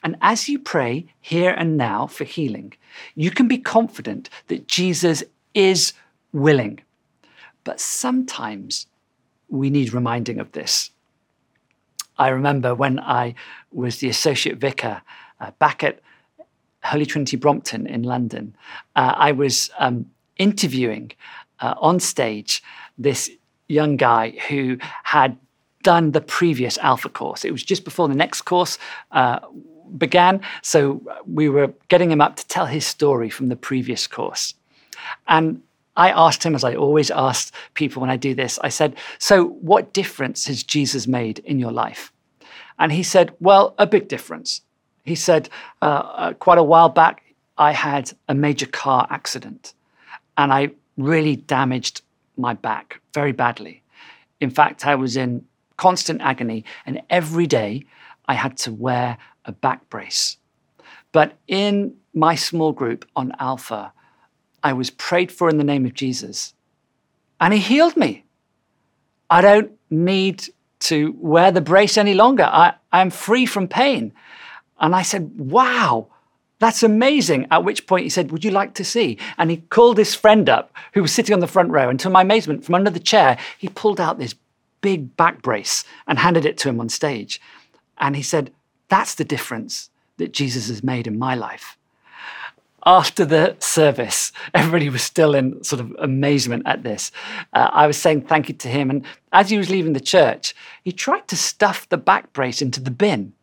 And 0.02 0.16
as 0.20 0.48
you 0.48 0.58
pray 0.58 1.06
here 1.20 1.50
and 1.50 1.76
now 1.76 2.06
for 2.06 2.24
healing, 2.24 2.74
you 3.14 3.30
can 3.30 3.48
be 3.48 3.58
confident 3.58 4.30
that 4.48 4.66
Jesus 4.66 5.22
is 5.54 5.92
willing. 6.32 6.80
But 7.64 7.80
sometimes 7.80 8.86
we 9.48 9.68
need 9.68 9.92
reminding 9.92 10.38
of 10.38 10.52
this. 10.52 10.90
I 12.18 12.28
remember 12.28 12.74
when 12.74 13.00
I 13.00 13.34
was 13.72 13.98
the 13.98 14.08
associate 14.08 14.58
vicar 14.58 15.02
uh, 15.40 15.50
back 15.58 15.82
at 15.82 16.00
Holy 16.84 17.06
Trinity 17.06 17.36
Brompton 17.36 17.86
in 17.86 18.02
London, 18.02 18.54
uh, 18.96 19.14
I 19.16 19.32
was 19.32 19.70
um, 19.78 20.06
interviewing 20.36 21.12
uh, 21.60 21.74
on 21.78 22.00
stage 22.00 22.62
this 22.96 23.30
young 23.68 23.96
guy 23.96 24.30
who 24.48 24.78
had 25.04 25.36
done 25.82 26.12
the 26.12 26.20
previous 26.20 26.78
Alpha 26.78 27.08
course. 27.08 27.44
It 27.44 27.52
was 27.52 27.62
just 27.62 27.84
before 27.84 28.08
the 28.08 28.14
next 28.14 28.42
course 28.42 28.78
uh, 29.12 29.40
began, 29.96 30.40
so 30.62 31.02
we 31.26 31.48
were 31.48 31.72
getting 31.88 32.10
him 32.10 32.20
up 32.20 32.36
to 32.36 32.46
tell 32.46 32.66
his 32.66 32.86
story 32.86 33.30
from 33.30 33.48
the 33.48 33.56
previous 33.56 34.06
course. 34.06 34.54
And 35.26 35.62
I 35.96 36.10
asked 36.10 36.42
him, 36.42 36.54
as 36.54 36.64
I 36.64 36.74
always 36.74 37.10
ask 37.10 37.52
people 37.74 38.00
when 38.00 38.10
I 38.10 38.16
do 38.16 38.34
this, 38.34 38.58
I 38.62 38.68
said, 38.68 38.96
So, 39.18 39.48
what 39.48 39.92
difference 39.92 40.46
has 40.46 40.62
Jesus 40.62 41.06
made 41.06 41.40
in 41.40 41.58
your 41.58 41.72
life? 41.72 42.12
And 42.78 42.92
he 42.92 43.02
said, 43.02 43.32
Well, 43.40 43.74
a 43.78 43.86
big 43.86 44.08
difference. 44.08 44.62
He 45.04 45.14
said, 45.14 45.48
uh, 45.82 45.84
uh, 45.84 46.32
Quite 46.34 46.58
a 46.58 46.62
while 46.62 46.88
back, 46.88 47.22
I 47.58 47.72
had 47.72 48.12
a 48.28 48.34
major 48.34 48.66
car 48.66 49.06
accident 49.10 49.74
and 50.38 50.52
I 50.52 50.70
really 50.96 51.36
damaged 51.36 52.00
my 52.38 52.54
back 52.54 53.00
very 53.12 53.32
badly. 53.32 53.82
In 54.40 54.48
fact, 54.48 54.86
I 54.86 54.94
was 54.94 55.16
in 55.16 55.44
constant 55.80 56.20
agony, 56.20 56.62
and 56.84 57.00
every 57.08 57.46
day 57.46 57.86
I 58.28 58.34
had 58.34 58.58
to 58.58 58.70
wear 58.70 59.16
a 59.46 59.52
back 59.52 59.88
brace. 59.88 60.36
But 61.10 61.38
in 61.48 61.94
my 62.12 62.34
small 62.34 62.72
group 62.72 63.06
on 63.16 63.32
Alpha, 63.38 63.94
I 64.62 64.74
was 64.74 64.90
prayed 64.90 65.32
for 65.32 65.48
in 65.48 65.56
the 65.56 65.64
name 65.72 65.86
of 65.86 65.94
Jesus, 65.94 66.52
and 67.40 67.54
he 67.54 67.60
healed 67.60 67.96
me. 67.96 68.24
I 69.30 69.40
don't 69.40 69.72
need 69.88 70.44
to 70.90 71.14
wear 71.18 71.50
the 71.50 71.62
brace 71.62 71.96
any 71.96 72.12
longer. 72.12 72.44
I, 72.44 72.74
I'm 72.92 73.08
free 73.10 73.46
from 73.46 73.66
pain. 73.66 74.12
And 74.80 74.94
I 74.94 75.00
said, 75.00 75.38
Wow, 75.38 76.08
that's 76.58 76.82
amazing. 76.82 77.46
At 77.50 77.64
which 77.64 77.86
point 77.86 78.04
he 78.04 78.10
said, 78.10 78.32
Would 78.32 78.44
you 78.44 78.50
like 78.50 78.74
to 78.74 78.84
see? 78.84 79.16
And 79.38 79.50
he 79.50 79.58
called 79.58 79.96
his 79.96 80.14
friend 80.14 80.46
up 80.50 80.74
who 80.92 81.00
was 81.00 81.12
sitting 81.12 81.32
on 81.32 81.40
the 81.40 81.46
front 81.46 81.70
row. 81.70 81.88
And 81.88 81.98
to 82.00 82.10
my 82.10 82.20
amazement, 82.20 82.64
from 82.64 82.74
under 82.74 82.90
the 82.90 83.00
chair, 83.00 83.38
he 83.56 83.68
pulled 83.68 84.00
out 84.00 84.18
this 84.18 84.34
big 84.80 85.16
back 85.16 85.42
brace 85.42 85.84
and 86.06 86.18
handed 86.18 86.44
it 86.44 86.56
to 86.58 86.68
him 86.68 86.80
on 86.80 86.88
stage. 86.88 87.40
And 87.98 88.16
he 88.16 88.22
said, 88.22 88.52
That's 88.88 89.14
the 89.14 89.24
difference 89.24 89.90
that 90.16 90.32
Jesus 90.32 90.68
has 90.68 90.82
made 90.82 91.06
in 91.06 91.18
my 91.18 91.34
life. 91.34 91.76
After 92.86 93.26
the 93.26 93.56
service, 93.58 94.32
everybody 94.54 94.88
was 94.88 95.02
still 95.02 95.34
in 95.34 95.62
sort 95.62 95.80
of 95.80 95.94
amazement 95.98 96.62
at 96.66 96.82
this. 96.82 97.12
Uh, 97.52 97.68
I 97.72 97.86
was 97.86 97.98
saying 97.98 98.22
thank 98.22 98.48
you 98.48 98.54
to 98.54 98.68
him. 98.68 98.88
And 98.88 99.04
as 99.32 99.50
he 99.50 99.58
was 99.58 99.68
leaving 99.68 99.92
the 99.92 100.00
church, 100.00 100.54
he 100.82 100.92
tried 100.92 101.28
to 101.28 101.36
stuff 101.36 101.88
the 101.88 101.98
back 101.98 102.32
brace 102.32 102.62
into 102.62 102.80
the 102.80 102.90
bin. 102.90 103.34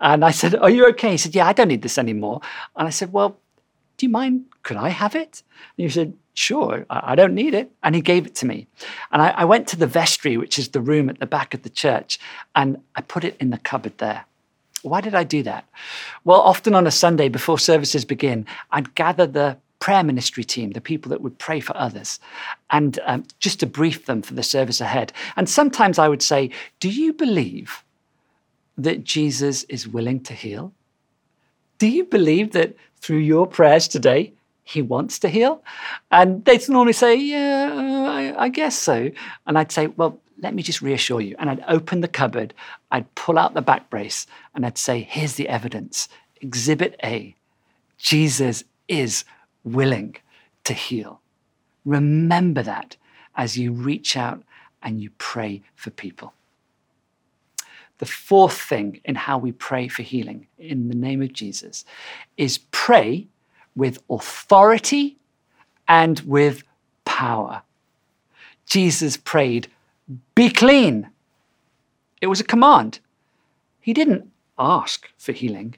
And 0.00 0.24
I 0.24 0.30
said, 0.30 0.54
Are 0.56 0.70
you 0.70 0.86
okay? 0.88 1.12
He 1.12 1.16
said, 1.18 1.34
Yeah, 1.34 1.46
I 1.46 1.52
don't 1.52 1.68
need 1.68 1.82
this 1.82 1.98
anymore. 1.98 2.40
And 2.76 2.88
I 2.88 2.90
said, 2.90 3.12
Well, 3.12 3.38
do 3.96 4.06
you 4.06 4.10
mind? 4.10 4.46
Could 4.62 4.78
I 4.78 4.88
have 4.88 5.14
it? 5.14 5.42
And 5.76 5.84
he 5.84 5.90
said, 5.90 6.14
Sure, 6.34 6.86
I 6.88 7.14
don't 7.16 7.34
need 7.34 7.54
it. 7.54 7.70
And 7.82 7.94
he 7.94 8.00
gave 8.00 8.26
it 8.26 8.34
to 8.36 8.46
me. 8.46 8.66
And 9.10 9.20
I, 9.20 9.30
I 9.30 9.44
went 9.44 9.66
to 9.68 9.76
the 9.76 9.86
vestry, 9.86 10.36
which 10.36 10.58
is 10.58 10.68
the 10.68 10.80
room 10.80 11.10
at 11.10 11.18
the 11.18 11.26
back 11.26 11.54
of 11.54 11.62
the 11.62 11.70
church, 11.70 12.18
and 12.54 12.80
I 12.94 13.00
put 13.00 13.24
it 13.24 13.36
in 13.40 13.50
the 13.50 13.58
cupboard 13.58 13.98
there. 13.98 14.24
Why 14.82 15.00
did 15.00 15.14
I 15.14 15.24
do 15.24 15.42
that? 15.42 15.68
Well, 16.24 16.40
often 16.40 16.74
on 16.74 16.86
a 16.86 16.90
Sunday 16.90 17.28
before 17.28 17.58
services 17.58 18.04
begin, 18.04 18.46
I'd 18.70 18.94
gather 18.94 19.26
the 19.26 19.58
prayer 19.78 20.04
ministry 20.04 20.44
team, 20.44 20.70
the 20.70 20.80
people 20.80 21.10
that 21.10 21.20
would 21.20 21.38
pray 21.38 21.60
for 21.60 21.76
others, 21.76 22.20
and 22.70 22.98
um, 23.04 23.24
just 23.40 23.60
to 23.60 23.66
brief 23.66 24.06
them 24.06 24.22
for 24.22 24.34
the 24.34 24.42
service 24.42 24.80
ahead. 24.80 25.12
And 25.36 25.48
sometimes 25.48 25.98
I 25.98 26.08
would 26.08 26.22
say, 26.22 26.50
Do 26.78 26.88
you 26.88 27.12
believe 27.12 27.82
that 28.78 29.04
Jesus 29.04 29.64
is 29.64 29.88
willing 29.88 30.20
to 30.20 30.34
heal? 30.34 30.72
Do 31.78 31.88
you 31.88 32.04
believe 32.04 32.52
that 32.52 32.76
through 33.00 33.18
your 33.18 33.46
prayers 33.46 33.88
today, 33.88 34.34
he 34.70 34.82
wants 34.82 35.18
to 35.20 35.28
heal? 35.28 35.62
And 36.10 36.44
they'd 36.44 36.68
normally 36.68 36.92
say, 36.92 37.16
Yeah, 37.16 37.70
uh, 37.72 38.10
I, 38.10 38.44
I 38.44 38.48
guess 38.48 38.78
so. 38.78 39.10
And 39.46 39.58
I'd 39.58 39.72
say, 39.72 39.88
Well, 39.88 40.18
let 40.38 40.54
me 40.54 40.62
just 40.62 40.80
reassure 40.80 41.20
you. 41.20 41.36
And 41.38 41.50
I'd 41.50 41.64
open 41.68 42.00
the 42.00 42.08
cupboard, 42.08 42.54
I'd 42.90 43.14
pull 43.14 43.38
out 43.38 43.54
the 43.54 43.62
back 43.62 43.90
brace, 43.90 44.26
and 44.54 44.64
I'd 44.64 44.78
say, 44.78 45.00
Here's 45.00 45.34
the 45.34 45.48
evidence. 45.48 46.08
Exhibit 46.40 46.98
A 47.04 47.34
Jesus 47.98 48.64
is 48.88 49.24
willing 49.62 50.16
to 50.64 50.72
heal. 50.72 51.20
Remember 51.84 52.62
that 52.62 52.96
as 53.36 53.58
you 53.58 53.72
reach 53.72 54.16
out 54.16 54.42
and 54.82 55.00
you 55.00 55.10
pray 55.18 55.62
for 55.74 55.90
people. 55.90 56.32
The 57.98 58.06
fourth 58.06 58.58
thing 58.58 59.00
in 59.04 59.14
how 59.14 59.36
we 59.36 59.52
pray 59.52 59.88
for 59.88 60.02
healing 60.02 60.46
in 60.58 60.88
the 60.88 60.94
name 60.94 61.20
of 61.20 61.34
Jesus 61.34 61.84
is 62.38 62.58
pray 62.70 63.28
with 63.80 63.98
authority 64.10 65.16
and 65.88 66.20
with 66.20 66.64
power. 67.06 67.62
Jesus 68.66 69.16
prayed, 69.16 69.68
Be 70.34 70.50
clean. 70.50 71.08
It 72.20 72.26
was 72.26 72.40
a 72.40 72.44
command. 72.44 73.00
He 73.80 73.94
didn't 73.94 74.30
ask 74.58 75.08
for 75.16 75.32
healing, 75.32 75.76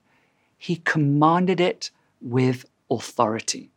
he 0.59 0.77
commanded 0.94 1.61
it 1.61 1.92
with 2.20 2.64
authority. 2.90 3.70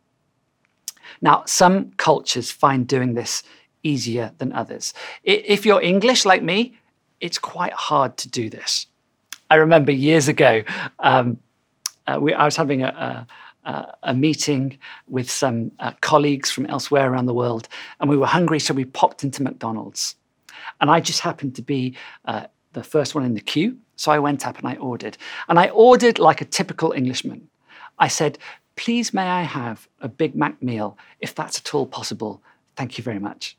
Now, 1.22 1.44
some 1.46 1.92
cultures 1.96 2.50
find 2.50 2.88
doing 2.88 3.14
this 3.14 3.44
easier 3.84 4.32
than 4.38 4.52
others. 4.52 4.92
If 5.22 5.64
you're 5.64 5.80
English 5.80 6.24
like 6.24 6.42
me, 6.42 6.76
it's 7.20 7.38
quite 7.38 7.72
hard 7.72 8.16
to 8.18 8.28
do 8.28 8.50
this. 8.50 8.88
I 9.48 9.54
remember 9.54 9.92
years 9.92 10.26
ago, 10.26 10.64
um, 10.98 11.38
uh, 12.08 12.18
we, 12.20 12.34
I 12.34 12.44
was 12.44 12.56
having 12.56 12.82
a, 12.82 12.88
a, 12.88 13.26
a 14.02 14.14
meeting 14.14 14.78
with 15.08 15.30
some 15.30 15.72
uh, 15.80 15.92
colleagues 16.00 16.50
from 16.50 16.66
elsewhere 16.66 17.10
around 17.10 17.26
the 17.26 17.34
world, 17.34 17.68
and 18.00 18.08
we 18.08 18.16
were 18.16 18.26
hungry, 18.26 18.60
so 18.60 18.72
we 18.72 18.84
popped 18.84 19.24
into 19.24 19.42
McDonald's. 19.42 20.14
And 20.80 20.90
I 20.90 21.00
just 21.00 21.20
happened 21.20 21.56
to 21.56 21.62
be 21.62 21.96
uh, 22.26 22.46
the 22.72 22.84
first 22.84 23.14
one 23.14 23.24
in 23.24 23.34
the 23.34 23.40
queue, 23.40 23.76
so 23.96 24.12
I 24.12 24.18
went 24.18 24.46
up 24.46 24.58
and 24.58 24.68
I 24.68 24.76
ordered. 24.76 25.16
And 25.48 25.58
I 25.58 25.68
ordered 25.70 26.18
like 26.18 26.40
a 26.40 26.44
typical 26.44 26.92
Englishman. 26.92 27.48
I 27.98 28.08
said, 28.08 28.38
Please, 28.76 29.14
may 29.14 29.26
I 29.26 29.42
have 29.42 29.88
a 30.00 30.08
Big 30.08 30.36
Mac 30.36 30.62
meal, 30.62 30.98
if 31.20 31.34
that's 31.34 31.58
at 31.58 31.74
all 31.74 31.86
possible? 31.86 32.42
Thank 32.76 32.98
you 32.98 33.04
very 33.04 33.18
much. 33.18 33.56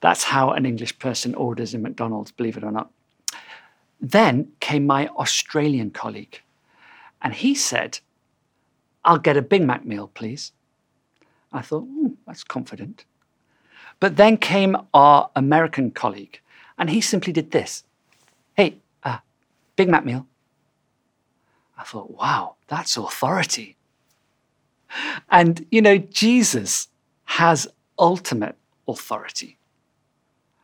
That's 0.00 0.24
how 0.24 0.50
an 0.50 0.66
English 0.66 0.98
person 0.98 1.34
orders 1.34 1.74
in 1.74 1.82
McDonald's, 1.82 2.32
believe 2.32 2.56
it 2.56 2.64
or 2.64 2.72
not. 2.72 2.90
Then 4.00 4.48
came 4.60 4.86
my 4.86 5.08
Australian 5.08 5.90
colleague, 5.90 6.40
and 7.22 7.32
he 7.32 7.54
said, 7.54 8.00
I'll 9.04 9.18
get 9.18 9.36
a 9.36 9.42
Big 9.42 9.62
Mac 9.62 9.84
meal, 9.84 10.10
please. 10.14 10.52
I 11.52 11.60
thought, 11.60 11.86
that's 12.26 12.44
confident. 12.44 13.04
But 14.00 14.16
then 14.16 14.36
came 14.36 14.76
our 14.92 15.30
American 15.36 15.90
colleague, 15.90 16.40
and 16.78 16.90
he 16.90 17.00
simply 17.00 17.32
did 17.32 17.50
this 17.50 17.84
Hey, 18.54 18.78
uh, 19.02 19.18
Big 19.76 19.88
Mac 19.88 20.04
meal. 20.04 20.26
I 21.76 21.84
thought, 21.84 22.10
wow, 22.12 22.54
that's 22.68 22.96
authority. 22.96 23.76
And, 25.28 25.66
you 25.70 25.82
know, 25.82 25.98
Jesus 25.98 26.88
has 27.24 27.66
ultimate 27.98 28.56
authority. 28.86 29.58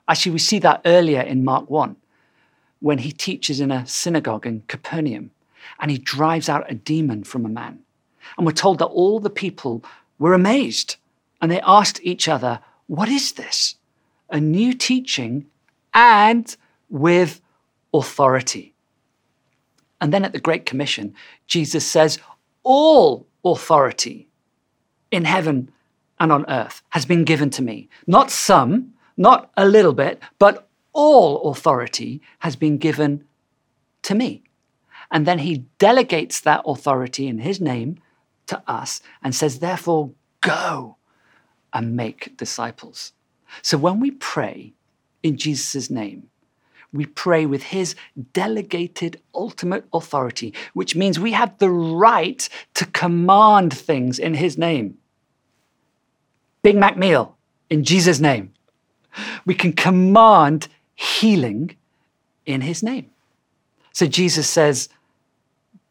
Actually, 0.07 0.33
we 0.33 0.39
see 0.39 0.59
that 0.61 0.83
earlier 0.85 1.21
in 1.21 1.45
Mark 1.45 1.69
1 1.69 1.97
when 2.81 2.99
he 2.99 3.13
teaches 3.13 3.61
in 3.61 3.71
a 3.71 3.87
synagogue 3.87 4.47
in 4.47 4.63
Capernaum 4.69 5.31
and 5.79 5.91
he 5.91 5.99
drives 5.99 6.49
out 6.49 6.71
a 6.71 6.75
demon 6.75 7.25
from 7.25 7.45
a 7.45 7.49
man. 7.49 7.81
And 8.37 8.47
we're 8.47 8.53
told 8.53 8.79
that 8.79 8.87
all 8.87 9.21
the 9.21 9.31
people 9.31 9.85
were 10.19 10.35
amazed 10.35 10.97
and 11.41 11.51
they 11.51 11.61
asked 11.61 12.01
each 12.03 12.29
other, 12.29 12.61
What 12.87 13.09
is 13.09 13.33
this? 13.33 13.77
A 14.31 14.41
new 14.41 14.73
teaching 14.73 15.47
and 15.95 16.57
with 16.89 17.41
authority. 17.93 18.75
And 20.01 20.13
then 20.13 20.25
at 20.25 20.33
the 20.33 20.41
Great 20.41 20.67
Commission, 20.67 21.15
Jesus 21.47 21.87
says, 21.87 22.19
All 22.63 23.27
authority 23.45 24.29
in 25.11 25.25
heaven 25.25 25.71
and 26.19 26.31
on 26.31 26.45
earth 26.49 26.83
has 26.91 27.07
been 27.07 27.25
given 27.25 27.51
to 27.51 27.63
me. 27.63 27.89
Not 28.07 28.31
some, 28.31 28.95
not 29.17 29.51
a 29.57 29.67
little 29.67 29.93
bit, 29.93 30.21
but 30.39 30.69
all 30.93 31.51
authority 31.51 32.21
has 32.41 32.57
been 32.57 32.79
given 32.79 33.25
to 34.03 34.15
me. 34.15 34.43
And 35.11 35.27
then 35.27 35.41
he 35.41 35.65
delegates 35.79 36.41
that 36.41 36.63
authority 36.65 37.27
in 37.27 37.39
his 37.39 37.61
name 37.61 37.99
to 38.51 38.63
us 38.67 39.01
and 39.23 39.35
says, 39.35 39.59
therefore, 39.59 40.11
go 40.41 40.97
and 41.73 41.97
make 41.97 42.37
disciples. 42.37 43.13
So 43.63 43.77
when 43.79 43.99
we 44.01 44.11
pray 44.13 44.75
in 45.23 45.37
Jesus' 45.37 45.91
name, 45.91 46.29
we 46.93 47.07
pray 47.07 47.47
with 47.47 47.63
his 47.63 47.95
delegated 48.33 49.21
ultimate 49.35 49.85
authority, 49.93 50.53
which 50.75 50.97
means 50.97 51.19
we 51.19 51.33
have 51.33 51.57
the 51.59 51.71
right 51.71 52.49
to 52.75 52.87
command 52.87 53.73
things 53.73 54.19
in 54.19 54.35
his 54.35 54.59
name. 54.59 54.99
Big 56.63 56.77
Mac 56.77 56.97
meal 56.97 57.37
in 57.69 57.85
Jesus' 57.85 58.21
name 58.21 58.53
we 59.45 59.55
can 59.55 59.73
command 59.73 60.69
healing 60.95 61.77
in 62.47 62.61
his 62.61 62.83
name. 62.83 63.11
So 63.93 64.07
Jesus 64.07 64.49
says, 64.49 64.89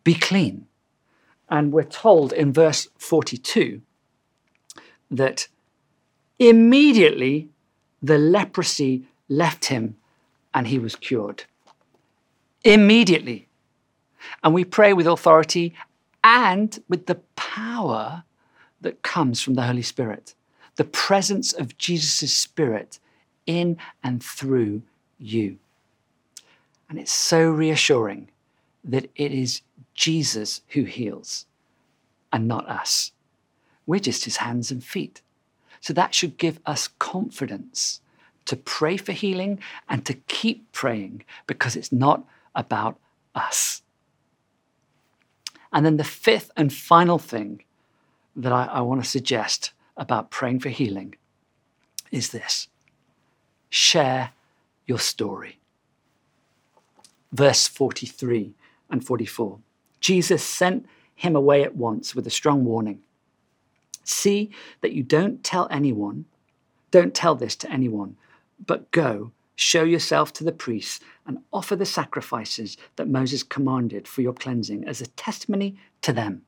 Be 0.04 0.14
clean. 0.14 0.68
And 1.50 1.72
we're 1.72 1.84
told 1.84 2.32
in 2.32 2.54
verse 2.54 2.90
42 2.98 3.82
that 5.12 5.48
immediately 6.38 7.50
the 8.02 8.18
leprosy 8.18 9.06
left 9.28 9.66
him 9.66 9.98
and 10.54 10.68
he 10.68 10.80
was 10.80 10.96
cured. 10.96 11.44
Immediately. 12.64 13.48
And 14.44 14.54
we 14.54 14.66
pray 14.66 14.94
with 14.94 15.08
authority 15.08 15.74
and 16.24 16.82
with 16.88 17.06
the 17.06 17.16
power 17.36 18.24
that 18.82 19.02
comes 19.02 19.42
from 19.42 19.56
the 19.56 19.64
Holy 19.64 19.82
Spirit, 19.82 20.36
the 20.76 20.84
presence 20.84 21.54
of 21.54 21.78
Jesus' 21.78 22.34
Spirit 22.34 23.00
in 23.46 23.78
and 24.04 24.24
through 24.24 24.82
you. 25.18 25.58
And 26.90 27.00
it's 27.00 27.12
so 27.12 27.50
reassuring 27.50 28.30
that 28.84 29.10
it 29.16 29.32
is 29.32 29.62
Jesus 30.00 30.62
who 30.70 30.84
heals 30.86 31.46
and 32.32 32.48
not 32.48 32.68
us. 32.70 33.12
We're 33.86 34.00
just 34.00 34.24
his 34.24 34.38
hands 34.38 34.72
and 34.72 34.82
feet. 34.82 35.22
So 35.82 35.92
that 35.92 36.16
should 36.16 36.38
give 36.38 36.60
us 36.66 36.88
confidence 37.00 38.00
to 38.46 38.56
pray 38.56 38.96
for 38.96 39.12
healing 39.12 39.60
and 39.90 40.06
to 40.06 40.14
keep 40.14 40.72
praying 40.72 41.26
because 41.48 41.76
it's 41.76 41.92
not 41.92 42.24
about 42.56 42.98
us. 43.36 43.82
And 45.74 45.86
then 45.86 45.98
the 45.98 46.06
fifth 46.06 46.50
and 46.56 46.72
final 46.72 47.20
thing 47.20 47.64
that 48.38 48.54
I, 48.54 48.66
I 48.66 48.82
want 48.82 49.04
to 49.04 49.10
suggest 49.10 49.74
about 49.98 50.32
praying 50.32 50.62
for 50.62 50.70
healing 50.70 51.16
is 52.10 52.30
this 52.30 52.70
share 53.70 54.32
your 54.86 55.00
story. 55.00 55.60
Verse 57.34 57.68
43 57.68 58.54
and 58.90 59.06
44. 59.06 59.60
Jesus 60.00 60.44
sent 60.44 60.86
him 61.16 61.36
away 61.36 61.64
at 61.64 61.76
once 61.76 62.16
with 62.16 62.26
a 62.28 62.32
strong 62.32 62.64
warning 62.64 63.02
See 64.10 64.50
that 64.82 64.94
you 64.94 65.04
don't 65.04 65.44
tell 65.44 65.68
anyone, 65.70 66.26
don't 66.90 67.14
tell 67.14 67.36
this 67.36 67.56
to 67.58 67.72
anyone, 67.72 68.18
but 68.66 68.90
go, 68.90 69.32
show 69.56 69.84
yourself 69.84 70.34
to 70.34 70.44
the 70.44 70.52
priests, 70.52 71.00
and 71.28 71.38
offer 71.54 71.76
the 71.76 71.86
sacrifices 71.86 72.76
that 72.96 73.08
Moses 73.08 73.44
commanded 73.44 74.08
for 74.08 74.24
your 74.24 74.34
cleansing 74.34 74.84
as 74.86 75.00
a 75.00 75.06
testimony 75.06 75.78
to 76.02 76.12
them. 76.12 76.42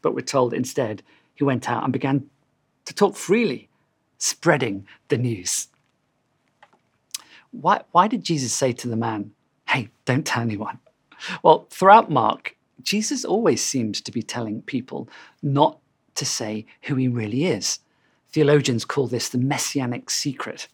But 0.00 0.14
we're 0.14 0.20
told 0.20 0.54
instead 0.54 1.02
he 1.34 1.42
went 1.42 1.68
out 1.68 1.82
and 1.82 1.92
began 1.92 2.30
to 2.84 2.94
talk 2.94 3.16
freely, 3.16 3.68
spreading 4.18 4.86
the 5.08 5.18
news. 5.18 5.66
Why, 7.50 7.82
why 7.90 8.06
did 8.06 8.22
Jesus 8.22 8.52
say 8.52 8.72
to 8.74 8.86
the 8.86 8.96
man, 8.96 9.32
Hey, 9.66 9.88
don't 10.04 10.24
tell 10.24 10.42
anyone? 10.42 10.78
Well, 11.42 11.66
throughout 11.70 12.10
Mark, 12.10 12.56
Jesus 12.82 13.24
always 13.24 13.62
seems 13.62 14.00
to 14.00 14.12
be 14.12 14.22
telling 14.22 14.62
people 14.62 15.08
not 15.42 15.78
to 16.14 16.24
say 16.24 16.66
who 16.82 16.96
he 16.96 17.08
really 17.08 17.44
is. 17.44 17.78
Theologians 18.30 18.84
call 18.84 19.06
this 19.06 19.28
the 19.28 19.38
messianic 19.38 20.10
secret. 20.10 20.68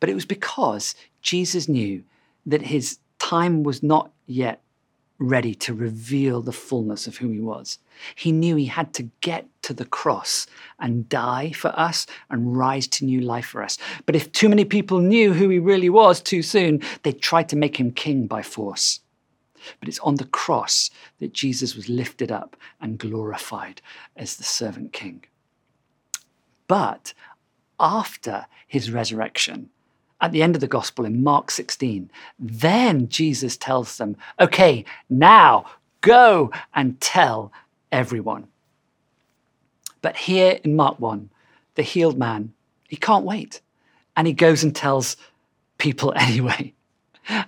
But 0.00 0.08
it 0.08 0.14
was 0.14 0.26
because 0.26 0.94
Jesus 1.22 1.68
knew 1.68 2.04
that 2.46 2.62
his 2.62 2.98
time 3.18 3.62
was 3.62 3.82
not 3.82 4.10
yet 4.26 4.62
ready 5.18 5.52
to 5.52 5.74
reveal 5.74 6.40
the 6.40 6.52
fullness 6.52 7.08
of 7.08 7.16
who 7.16 7.28
he 7.30 7.40
was. 7.40 7.78
He 8.14 8.30
knew 8.30 8.54
he 8.54 8.66
had 8.66 8.94
to 8.94 9.10
get 9.20 9.46
to 9.62 9.74
the 9.74 9.84
cross 9.84 10.46
and 10.78 11.08
die 11.08 11.50
for 11.50 11.76
us 11.78 12.06
and 12.30 12.56
rise 12.56 12.86
to 12.88 13.04
new 13.04 13.20
life 13.20 13.46
for 13.46 13.62
us. 13.62 13.78
But 14.06 14.14
if 14.14 14.30
too 14.30 14.48
many 14.48 14.64
people 14.64 15.00
knew 15.00 15.32
who 15.32 15.48
he 15.48 15.58
really 15.58 15.90
was 15.90 16.20
too 16.20 16.42
soon, 16.42 16.80
they'd 17.02 17.20
try 17.20 17.42
to 17.44 17.56
make 17.56 17.78
him 17.78 17.90
king 17.90 18.28
by 18.28 18.42
force. 18.42 19.00
But 19.80 19.88
it's 19.88 19.98
on 20.00 20.16
the 20.16 20.24
cross 20.24 20.90
that 21.20 21.32
Jesus 21.32 21.74
was 21.74 21.88
lifted 21.88 22.30
up 22.30 22.56
and 22.80 22.98
glorified 22.98 23.80
as 24.16 24.36
the 24.36 24.44
servant 24.44 24.92
king. 24.92 25.24
But 26.66 27.14
after 27.80 28.46
his 28.66 28.90
resurrection, 28.90 29.70
at 30.20 30.32
the 30.32 30.42
end 30.42 30.54
of 30.54 30.60
the 30.60 30.66
gospel 30.66 31.04
in 31.04 31.22
Mark 31.22 31.50
16, 31.50 32.10
then 32.38 33.08
Jesus 33.08 33.56
tells 33.56 33.98
them, 33.98 34.16
okay, 34.40 34.84
now 35.08 35.64
go 36.00 36.50
and 36.74 37.00
tell 37.00 37.52
everyone. 37.92 38.48
But 40.02 40.16
here 40.16 40.58
in 40.64 40.76
Mark 40.76 40.98
1, 41.00 41.30
the 41.74 41.82
healed 41.82 42.18
man, 42.18 42.52
he 42.88 42.96
can't 42.96 43.24
wait. 43.24 43.60
And 44.16 44.26
he 44.26 44.32
goes 44.32 44.64
and 44.64 44.74
tells 44.74 45.16
people 45.78 46.12
anyway. 46.16 46.74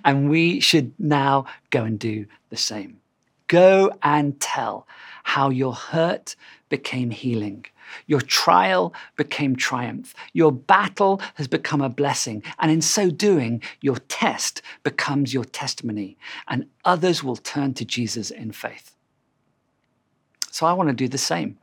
And 0.03 0.29
we 0.29 0.59
should 0.59 0.93
now 0.99 1.45
go 1.69 1.83
and 1.83 1.99
do 1.99 2.25
the 2.49 2.57
same. 2.57 2.99
Go 3.47 3.91
and 4.01 4.39
tell 4.39 4.87
how 5.23 5.49
your 5.49 5.73
hurt 5.73 6.35
became 6.69 7.11
healing. 7.11 7.65
Your 8.07 8.21
trial 8.21 8.93
became 9.17 9.55
triumph. 9.55 10.15
Your 10.33 10.51
battle 10.51 11.21
has 11.35 11.47
become 11.47 11.81
a 11.81 11.89
blessing. 11.89 12.43
And 12.59 12.71
in 12.71 12.81
so 12.81 13.09
doing, 13.09 13.61
your 13.81 13.97
test 14.07 14.61
becomes 14.83 15.33
your 15.33 15.43
testimony. 15.43 16.17
And 16.47 16.67
others 16.85 17.23
will 17.23 17.35
turn 17.35 17.73
to 17.75 17.85
Jesus 17.85 18.31
in 18.31 18.51
faith. 18.51 18.95
So 20.51 20.65
I 20.65 20.73
want 20.73 20.89
to 20.89 20.95
do 20.95 21.07
the 21.07 21.17
same. 21.17 21.57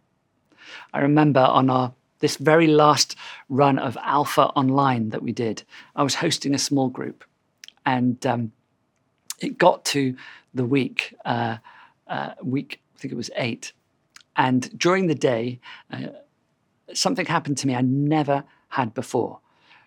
I 0.93 1.01
remember 1.01 1.41
on 1.41 1.71
our 1.71 1.95
this 2.21 2.37
very 2.37 2.67
last 2.67 3.15
run 3.49 3.79
of 3.79 3.97
Alpha 4.03 4.47
Online 4.57 5.11
that 5.11 5.23
we 5.23 5.31
did, 5.31 5.63
I 5.95 6.03
was 6.03 6.17
hosting 6.17 6.53
a 6.53 6.59
small 6.59 6.89
group 6.89 7.25
and 7.89 8.27
um, 8.27 8.53
it 9.41 9.57
got 9.57 9.83
to 9.87 10.15
the 10.53 10.65
week, 10.65 11.15
uh, 11.25 11.57
uh, 12.07 12.33
week, 12.43 12.83
I 12.95 12.99
think 12.99 13.13
it 13.13 13.17
was 13.17 13.31
eight. 13.35 13.73
And 14.37 14.79
during 14.79 15.07
the 15.07 15.15
day, 15.15 15.61
uh, 15.91 16.09
something 16.93 17.25
happened 17.25 17.57
to 17.59 17.67
me 17.67 17.75
I 17.75 17.81
never 17.81 18.45
had 18.69 18.93
before, 18.93 19.41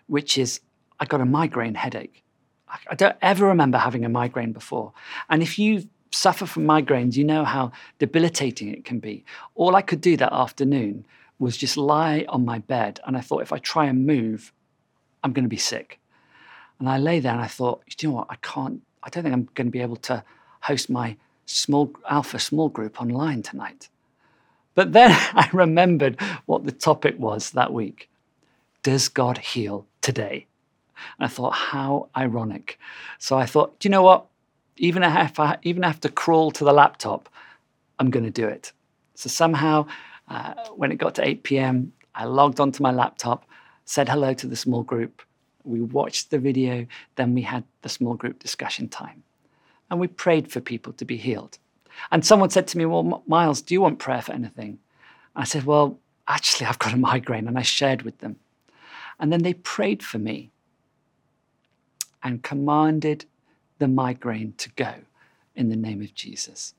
which 0.08 0.36
is 0.36 0.60
I 0.98 1.04
got 1.04 1.20
a 1.20 1.24
migraine 1.24 1.76
headache. 1.76 2.24
I, 2.68 2.78
I 2.90 2.94
don't 2.96 3.16
ever 3.22 3.46
remember 3.46 3.78
having 3.78 4.04
a 4.04 4.08
migraine 4.08 4.52
before. 4.52 4.92
And 5.30 5.40
if 5.40 5.56
you 5.56 5.88
suffer 6.10 6.44
from 6.44 6.64
migraines, 6.64 7.14
you 7.14 7.24
know 7.24 7.44
how 7.44 7.70
debilitating 8.00 8.68
it 8.74 8.84
can 8.84 8.98
be. 8.98 9.24
All 9.54 9.76
I 9.76 9.82
could 9.82 10.00
do 10.00 10.16
that 10.16 10.32
afternoon 10.32 11.06
was 11.38 11.56
just 11.56 11.76
lie 11.76 12.26
on 12.28 12.44
my 12.44 12.58
bed. 12.58 12.98
And 13.06 13.16
I 13.16 13.20
thought, 13.20 13.42
if 13.42 13.52
I 13.52 13.58
try 13.58 13.86
and 13.86 14.06
move, 14.06 14.52
I'm 15.22 15.32
going 15.32 15.44
to 15.44 15.48
be 15.48 15.56
sick. 15.56 16.00
And 16.82 16.90
I 16.90 16.98
lay 16.98 17.20
there 17.20 17.30
and 17.30 17.40
I 17.40 17.46
thought, 17.46 17.80
you 18.00 18.08
know 18.08 18.16
what? 18.16 18.26
I 18.28 18.34
can't, 18.42 18.82
I 19.04 19.08
don't 19.08 19.22
think 19.22 19.32
I'm 19.32 19.48
going 19.54 19.68
to 19.68 19.70
be 19.70 19.82
able 19.82 19.98
to 19.98 20.24
host 20.62 20.90
my 20.90 21.16
small 21.46 21.92
alpha 22.10 22.40
small 22.40 22.68
group 22.68 23.00
online 23.00 23.40
tonight. 23.40 23.88
But 24.74 24.92
then 24.92 25.12
I 25.32 25.48
remembered 25.52 26.20
what 26.46 26.64
the 26.64 26.72
topic 26.72 27.14
was 27.20 27.52
that 27.52 27.72
week. 27.72 28.10
Does 28.82 29.08
God 29.08 29.38
heal 29.38 29.86
today? 30.00 30.48
And 31.20 31.26
I 31.26 31.28
thought, 31.28 31.52
how 31.52 32.08
ironic. 32.16 32.80
So 33.20 33.38
I 33.38 33.46
thought, 33.46 33.78
do 33.78 33.86
you 33.86 33.90
know 33.90 34.02
what? 34.02 34.26
Even 34.76 35.04
if 35.04 35.38
I 35.38 35.58
even 35.62 35.84
have 35.84 36.00
to 36.00 36.08
crawl 36.08 36.50
to 36.50 36.64
the 36.64 36.72
laptop, 36.72 37.28
I'm 38.00 38.10
going 38.10 38.24
to 38.24 38.30
do 38.32 38.48
it. 38.48 38.72
So 39.14 39.28
somehow, 39.28 39.86
uh, 40.26 40.54
when 40.74 40.90
it 40.90 40.96
got 40.96 41.14
to 41.14 41.28
8 41.28 41.44
p.m., 41.44 41.92
I 42.12 42.24
logged 42.24 42.58
onto 42.58 42.82
my 42.82 42.90
laptop, 42.90 43.46
said 43.84 44.08
hello 44.08 44.34
to 44.34 44.48
the 44.48 44.56
small 44.56 44.82
group, 44.82 45.22
we 45.64 45.80
watched 45.80 46.30
the 46.30 46.38
video, 46.38 46.86
then 47.16 47.34
we 47.34 47.42
had 47.42 47.64
the 47.82 47.88
small 47.88 48.14
group 48.14 48.38
discussion 48.38 48.88
time. 48.88 49.22
And 49.90 50.00
we 50.00 50.06
prayed 50.06 50.50
for 50.50 50.60
people 50.60 50.92
to 50.94 51.04
be 51.04 51.16
healed. 51.16 51.58
And 52.10 52.24
someone 52.24 52.50
said 52.50 52.66
to 52.68 52.78
me, 52.78 52.86
Well, 52.86 53.22
Miles, 53.26 53.60
do 53.60 53.74
you 53.74 53.80
want 53.80 53.98
prayer 53.98 54.22
for 54.22 54.32
anything? 54.32 54.78
I 55.36 55.44
said, 55.44 55.64
Well, 55.64 55.98
actually, 56.26 56.66
I've 56.66 56.78
got 56.78 56.94
a 56.94 56.96
migraine. 56.96 57.46
And 57.46 57.58
I 57.58 57.62
shared 57.62 58.02
with 58.02 58.18
them. 58.18 58.36
And 59.18 59.32
then 59.32 59.42
they 59.42 59.54
prayed 59.54 60.02
for 60.02 60.18
me 60.18 60.50
and 62.22 62.42
commanded 62.42 63.26
the 63.78 63.88
migraine 63.88 64.54
to 64.58 64.70
go 64.70 64.94
in 65.54 65.68
the 65.68 65.76
name 65.76 66.00
of 66.00 66.14
Jesus. 66.14 66.74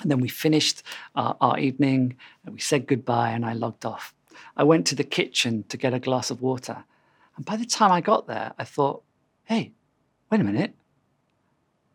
And 0.00 0.10
then 0.10 0.20
we 0.20 0.28
finished 0.28 0.82
our, 1.14 1.36
our 1.40 1.58
evening 1.58 2.16
and 2.44 2.54
we 2.54 2.60
said 2.60 2.86
goodbye 2.86 3.30
and 3.30 3.44
I 3.44 3.52
logged 3.52 3.84
off. 3.84 4.14
I 4.56 4.64
went 4.64 4.86
to 4.88 4.94
the 4.94 5.04
kitchen 5.04 5.64
to 5.68 5.76
get 5.76 5.94
a 5.94 5.98
glass 5.98 6.30
of 6.30 6.42
water 6.42 6.84
and 7.36 7.44
by 7.44 7.56
the 7.56 7.66
time 7.66 7.90
I 7.90 8.00
got 8.00 8.26
there, 8.26 8.52
I 8.58 8.64
thought, 8.64 9.02
hey, 9.44 9.72
wait 10.30 10.40
a 10.40 10.44
minute. 10.44 10.74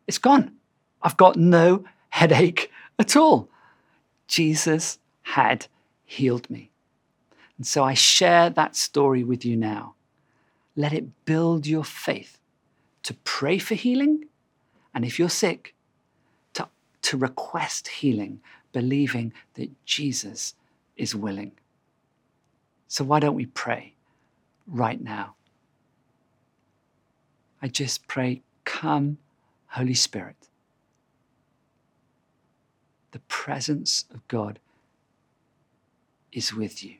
It's 0.07 0.17
gone. 0.17 0.53
I've 1.01 1.17
got 1.17 1.35
no 1.37 1.85
headache 2.09 2.71
at 2.97 3.15
all. 3.15 3.49
Jesus 4.27 4.99
had 5.21 5.67
healed 6.05 6.49
me. 6.49 6.71
And 7.57 7.65
so 7.65 7.83
I 7.83 7.93
share 7.93 8.49
that 8.49 8.75
story 8.75 9.23
with 9.23 9.45
you 9.45 9.55
now. 9.55 9.95
Let 10.75 10.93
it 10.93 11.25
build 11.25 11.67
your 11.67 11.83
faith 11.83 12.39
to 13.03 13.13
pray 13.23 13.57
for 13.59 13.75
healing. 13.75 14.25
And 14.93 15.05
if 15.05 15.19
you're 15.19 15.29
sick, 15.29 15.75
to, 16.53 16.67
to 17.03 17.17
request 17.17 17.87
healing, 17.87 18.41
believing 18.71 19.33
that 19.55 19.69
Jesus 19.85 20.55
is 20.95 21.15
willing. 21.15 21.51
So 22.87 23.03
why 23.03 23.19
don't 23.19 23.35
we 23.35 23.45
pray? 23.45 23.93
Right 24.69 25.01
now. 25.01 25.35
I 27.61 27.67
just 27.67 28.07
pray, 28.07 28.41
come, 28.63 29.17
Holy 29.67 29.93
Spirit. 29.93 30.47
The 33.11 33.19
presence 33.19 34.05
of 34.13 34.25
God 34.27 34.59
is 36.31 36.53
with 36.53 36.83
you. 36.83 36.95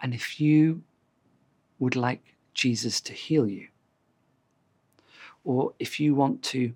And 0.00 0.14
if 0.14 0.40
you 0.40 0.82
would 1.78 1.96
like 1.96 2.34
Jesus 2.54 3.00
to 3.02 3.12
heal 3.12 3.46
you, 3.46 3.68
or 5.44 5.72
if 5.78 5.98
you 5.98 6.14
want 6.14 6.42
to 6.42 6.74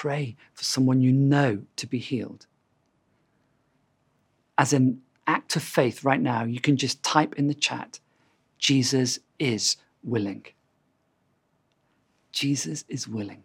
pray 0.00 0.34
for 0.52 0.64
someone 0.64 1.00
you 1.00 1.12
know 1.12 1.62
to 1.76 1.86
be 1.86 1.98
healed. 1.98 2.46
As 4.58 4.72
an 4.72 5.00
act 5.24 5.54
of 5.54 5.62
faith 5.62 6.02
right 6.02 6.20
now, 6.20 6.42
you 6.42 6.60
can 6.60 6.76
just 6.76 7.00
type 7.04 7.36
in 7.36 7.46
the 7.46 7.54
chat, 7.54 8.00
Jesus 8.58 9.20
is 9.38 9.76
willing. 10.02 10.46
Jesus 12.32 12.84
is 12.88 13.06
willing. 13.06 13.44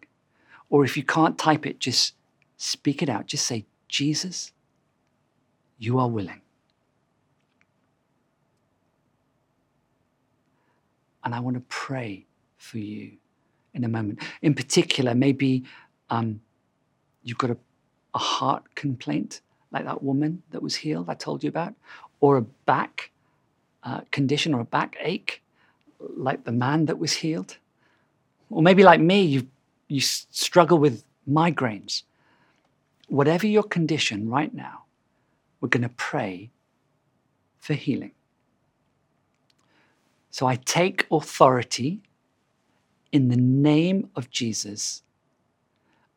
Or 0.70 0.84
if 0.84 0.96
you 0.96 1.04
can't 1.04 1.38
type 1.38 1.66
it, 1.66 1.78
just 1.78 2.14
speak 2.56 3.00
it 3.00 3.08
out. 3.08 3.26
Just 3.26 3.46
say, 3.46 3.64
Jesus, 3.86 4.50
you 5.78 6.00
are 6.00 6.08
willing. 6.08 6.40
And 11.22 11.32
I 11.32 11.38
want 11.38 11.54
to 11.54 11.64
pray 11.68 12.26
for 12.56 12.78
you 12.78 13.12
in 13.72 13.84
a 13.84 13.88
moment. 13.88 14.18
In 14.42 14.54
particular, 14.54 15.14
maybe 15.14 15.62
um, 16.10 16.40
you've 17.22 17.38
got 17.38 17.50
a, 17.50 17.56
a 18.14 18.18
heart 18.18 18.74
complaint, 18.74 19.40
like 19.72 19.84
that 19.84 20.02
woman 20.02 20.42
that 20.50 20.62
was 20.62 20.76
healed 20.76 21.08
I 21.08 21.14
told 21.14 21.42
you 21.42 21.48
about, 21.48 21.74
or 22.20 22.36
a 22.36 22.42
back 22.42 23.10
uh, 23.82 24.02
condition 24.10 24.52
or 24.52 24.60
a 24.60 24.64
back 24.64 24.96
ache, 25.00 25.42
like 25.98 26.44
the 26.44 26.52
man 26.52 26.86
that 26.86 26.98
was 26.98 27.12
healed. 27.12 27.56
Or 28.50 28.62
maybe 28.62 28.82
like 28.82 29.00
me, 29.00 29.22
you, 29.22 29.48
you 29.88 30.00
struggle 30.00 30.78
with 30.78 31.04
migraines. 31.28 32.02
Whatever 33.08 33.46
your 33.46 33.62
condition 33.62 34.28
right 34.28 34.52
now, 34.52 34.84
we're 35.60 35.68
going 35.68 35.82
to 35.82 35.88
pray 35.90 36.50
for 37.58 37.74
healing. 37.74 38.12
So 40.30 40.46
I 40.46 40.56
take 40.56 41.06
authority 41.10 42.00
in 43.12 43.28
the 43.28 43.36
name 43.36 44.10
of 44.14 44.30
Jesus 44.30 45.02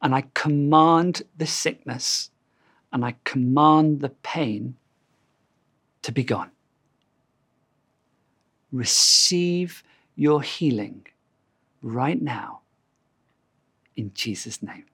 and 0.04 0.14
I 0.14 0.26
command 0.34 1.24
the 1.38 1.48
sickness 1.48 2.30
and 2.92 3.06
I 3.06 3.16
command 3.24 4.02
the 4.02 4.10
pain 4.10 4.76
to 6.02 6.12
be 6.12 6.24
gone. 6.24 6.52
Receive 8.72 9.82
your 10.16 10.42
healing 10.42 11.08
right 11.82 12.22
now 12.22 12.60
in 13.96 14.12
Jesus' 14.14 14.62
name. 14.62 14.86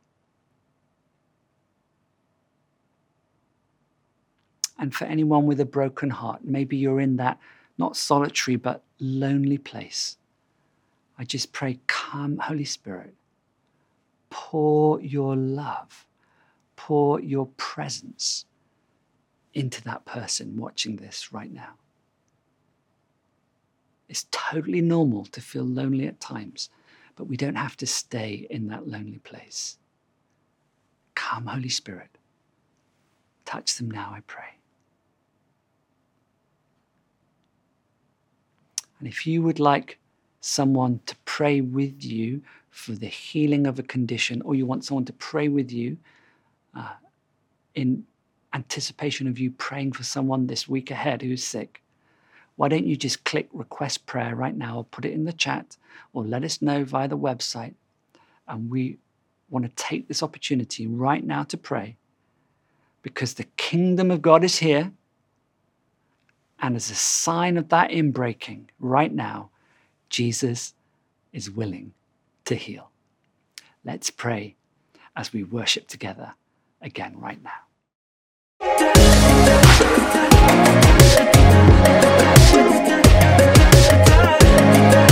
And 4.78 4.94
for 4.94 5.06
anyone 5.06 5.46
with 5.46 5.60
a 5.60 5.66
broken 5.66 6.12
heart, 6.12 6.42
maybe 6.44 6.78
you're 6.78 7.02
in 7.02 7.18
that 7.18 7.40
not 7.80 7.98
solitary 7.98 8.58
but 8.58 8.84
lonely 9.00 9.58
place. 9.58 10.18
I 11.18 11.24
just 11.24 11.52
pray, 11.52 11.80
come, 11.88 12.38
Holy 12.38 12.64
Spirit, 12.64 13.16
pour 14.30 15.02
your 15.02 15.36
love, 15.36 16.06
pour 16.76 17.20
your 17.20 17.48
presence 17.58 18.46
into 19.54 19.84
that 19.84 20.06
person 20.06 20.56
watching 20.58 20.96
this 20.96 21.34
right 21.34 21.52
now. 21.52 21.74
It's 24.08 24.26
totally 24.32 24.82
normal 24.82 25.26
to 25.26 25.42
feel 25.42 25.66
lonely 25.66 26.08
at 26.08 26.20
times, 26.20 26.70
but 27.16 27.26
we 27.26 27.38
don't 27.38 27.56
have 27.56 27.78
to 27.78 27.86
stay 27.86 28.48
in 28.50 28.68
that 28.68 28.88
lonely 28.88 29.20
place. 29.20 29.78
Come, 31.16 31.46
Holy 31.46 31.70
Spirit. 31.70 32.10
Touch 33.46 33.76
them 33.76 33.92
now, 33.92 34.12
I 34.16 34.22
pray. 34.22 34.56
And 39.00 39.08
if 39.08 39.28
you 39.28 39.42
would 39.44 39.60
like 39.60 39.99
someone 40.42 41.00
to 41.06 41.16
pray 41.26 41.62
with 41.62 42.04
you 42.04 42.42
for 42.70 42.94
the 42.94 43.08
healing 43.08 43.68
of 43.68 43.80
a 43.80 43.84
condition, 43.84 44.42
or 44.44 44.56
you 44.56 44.66
want 44.66 44.86
someone 44.86 45.06
to 45.06 45.14
pray 45.14 45.48
with 45.48 45.72
you 45.72 45.98
uh, 46.76 46.94
in 47.76 48.06
anticipation 48.54 49.28
of 49.28 49.38
you 49.40 49.52
praying 49.52 49.92
for 49.92 50.04
someone 50.04 50.48
this 50.48 50.68
week 50.68 50.92
ahead 50.92 51.22
who's 51.22 51.44
sick, 51.44 51.82
why 52.56 52.68
don't 52.68 52.86
you 52.86 52.96
just 52.96 53.24
click 53.24 53.48
request 53.54 54.06
prayer 54.06 54.36
right 54.36 54.56
now 54.56 54.78
or 54.78 54.84
put 54.84 55.06
it 55.06 55.14
in 55.14 55.24
the 55.24 55.34
chat 55.34 55.78
or 56.14 56.24
let 56.24 56.44
us 56.44 56.62
know 56.62 56.84
via 56.84 57.08
the 57.08 57.18
website? 57.18 57.74
And 58.48 58.70
we 58.70 58.98
want 59.50 59.66
to 59.66 59.84
take 59.84 60.08
this 60.08 60.24
opportunity 60.24 60.88
right 60.88 61.24
now 61.24 61.44
to 61.44 61.58
pray 61.58 61.96
because 63.02 63.34
the 63.34 63.46
kingdom 63.56 64.12
of 64.12 64.22
God 64.22 64.44
is 64.44 64.58
here. 64.58 64.92
And 66.62 66.76
as 66.76 66.92
a 66.92 66.96
sign 66.96 67.58
of 67.58 67.70
that 67.70 67.92
inbreaking 67.92 68.66
right 68.80 69.14
now, 69.14 69.50
Jesus 70.10 70.74
is 71.32 71.50
willing 71.52 71.94
to 72.46 72.56
heal. 72.56 72.90
Let's 73.84 74.10
pray 74.10 74.56
as 75.16 75.32
we 75.32 75.44
worship 75.44 75.88
together 75.88 76.34
again 76.82 77.20
right 77.20 77.42
now. 77.44 77.70
Thank 84.70 84.94
you. 84.94 85.09